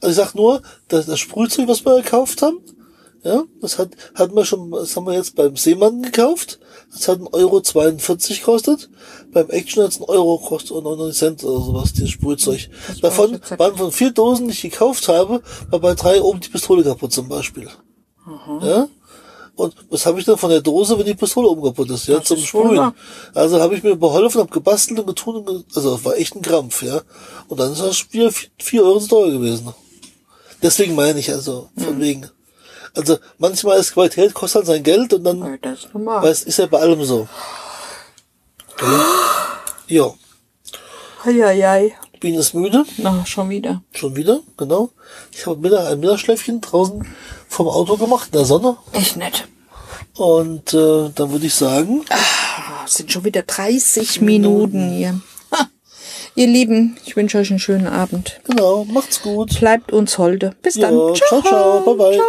Also 0.00 0.08
ich 0.08 0.16
sag 0.16 0.34
nur, 0.34 0.62
das, 0.88 1.06
das 1.06 1.18
Sprühzeug, 1.18 1.68
was 1.68 1.84
wir 1.84 1.96
gekauft 2.02 2.42
haben, 2.42 2.60
ja, 3.24 3.42
das 3.60 3.78
hat, 3.78 3.90
hatten 4.14 4.36
wir 4.36 4.44
schon, 4.44 4.70
das 4.70 4.94
haben 4.96 5.06
wir 5.06 5.14
jetzt 5.14 5.34
beim 5.34 5.56
Seemann 5.56 6.02
gekauft. 6.02 6.60
Das 6.92 7.08
hat 7.08 7.18
1,42 7.18 7.32
Euro 7.32 7.60
42 7.60 8.38
gekostet. 8.40 8.90
Beim 9.32 9.50
Action 9.50 9.82
hat 9.82 9.90
es 9.90 10.00
1 10.00 10.08
Euro 10.08 10.38
gekostet 10.38 10.70
und 10.70 10.84
99 10.84 11.18
Cent 11.18 11.44
oder 11.44 11.64
sowas, 11.64 11.92
dieses 11.92 12.10
Sprühzeug. 12.10 12.70
Davon 13.02 13.32
jetzt 13.32 13.50
nicht. 13.50 13.58
waren 13.58 13.76
von 13.76 13.92
vier 13.92 14.12
Dosen, 14.12 14.46
die 14.46 14.52
ich 14.52 14.62
gekauft 14.62 15.08
habe, 15.08 15.42
war 15.70 15.80
bei 15.80 15.94
drei 15.94 16.22
oben 16.22 16.40
die 16.40 16.48
Pistole 16.48 16.84
kaputt 16.84 17.12
zum 17.12 17.28
Beispiel. 17.28 17.68
Ja? 18.62 18.88
Und 19.58 19.74
was 19.90 20.06
habe 20.06 20.18
ich 20.20 20.24
dann 20.24 20.38
von 20.38 20.50
der 20.50 20.60
Dose, 20.60 20.96
wenn 20.98 21.04
die 21.04 21.14
Pistole 21.14 21.48
umkaputt 21.48 21.90
ist, 21.90 22.06
ja, 22.06 22.22
zum 22.22 22.36
ist 22.38 22.46
Sprühen. 22.46 22.76
wahr. 22.76 22.94
Also 23.34 23.60
habe 23.60 23.74
ich 23.76 23.82
mir 23.82 23.96
beholfen, 23.96 24.40
habe 24.40 24.50
gebastelt 24.50 25.00
und 25.00 25.06
getun, 25.06 25.36
und 25.36 25.46
ge 25.46 25.62
also 25.74 25.94
das 25.96 26.04
war 26.04 26.16
echt 26.16 26.34
ein 26.36 26.42
Krampf, 26.42 26.82
ja. 26.82 27.00
Und 27.48 27.58
dann 27.58 27.72
ist 27.72 27.82
das 27.82 27.96
Spiel 27.96 28.28
vi- 28.28 28.48
vier 28.60 28.84
Euro 28.84 29.00
zu 29.00 29.08
teuer 29.08 29.30
gewesen. 29.32 29.74
Deswegen 30.62 30.94
meine 30.94 31.18
ich 31.18 31.30
also, 31.30 31.70
von 31.76 31.88
Hm. 31.94 32.00
wegen. 32.00 32.30
Also 32.94 33.18
manchmal 33.38 33.78
ist 33.78 33.92
Qualität 33.92 34.32
kostet 34.32 34.60
halt 34.60 34.66
sein 34.66 34.82
Geld 34.82 35.12
und 35.12 35.24
dann, 35.24 35.58
Das 35.60 35.80
ist 35.84 35.92
normal. 35.94 36.22
weil 36.22 36.30
es 36.32 36.42
ist 36.44 36.58
ja 36.58 36.66
bei 36.66 36.78
allem 36.78 37.04
so. 37.04 37.28
Ja, 39.88 40.14
Eieiei. 41.24 41.96
Biene 42.20 42.38
ist 42.38 42.54
müde. 42.54 42.84
Na, 42.98 43.24
schon 43.26 43.50
wieder. 43.50 43.82
Schon 43.92 44.16
wieder, 44.16 44.40
genau. 44.56 44.90
Ich 45.32 45.46
habe 45.46 45.60
Mittag 45.60 45.86
ein 45.86 46.00
Mittagsschläfchen 46.00 46.60
draußen 46.60 47.06
vom 47.48 47.68
Auto 47.68 47.96
gemacht, 47.96 48.28
in 48.32 48.38
der 48.38 48.44
Sonne. 48.44 48.76
Echt 48.92 49.16
nett. 49.16 49.46
Und 50.16 50.74
äh, 50.74 51.10
dann 51.14 51.30
würde 51.30 51.46
ich 51.46 51.54
sagen, 51.54 52.04
Es 52.84 52.94
sind 52.94 53.12
schon 53.12 53.24
wieder 53.24 53.42
30 53.42 54.20
Minuten 54.20 54.90
hier. 54.90 55.20
Ha. 55.52 55.68
Ihr 56.34 56.46
Lieben, 56.48 56.96
ich 57.04 57.14
wünsche 57.16 57.38
euch 57.38 57.50
einen 57.50 57.58
schönen 57.60 57.86
Abend. 57.86 58.40
genau, 58.44 58.84
macht's 58.84 59.22
gut. 59.22 59.58
Bleibt 59.60 59.92
uns 59.92 60.18
holde. 60.18 60.54
Bis 60.62 60.74
dann. 60.74 60.96
Ja, 60.96 61.14
ciao, 61.14 61.42
ciao, 61.42 61.80
bye 61.80 61.94
bye. 61.94 62.20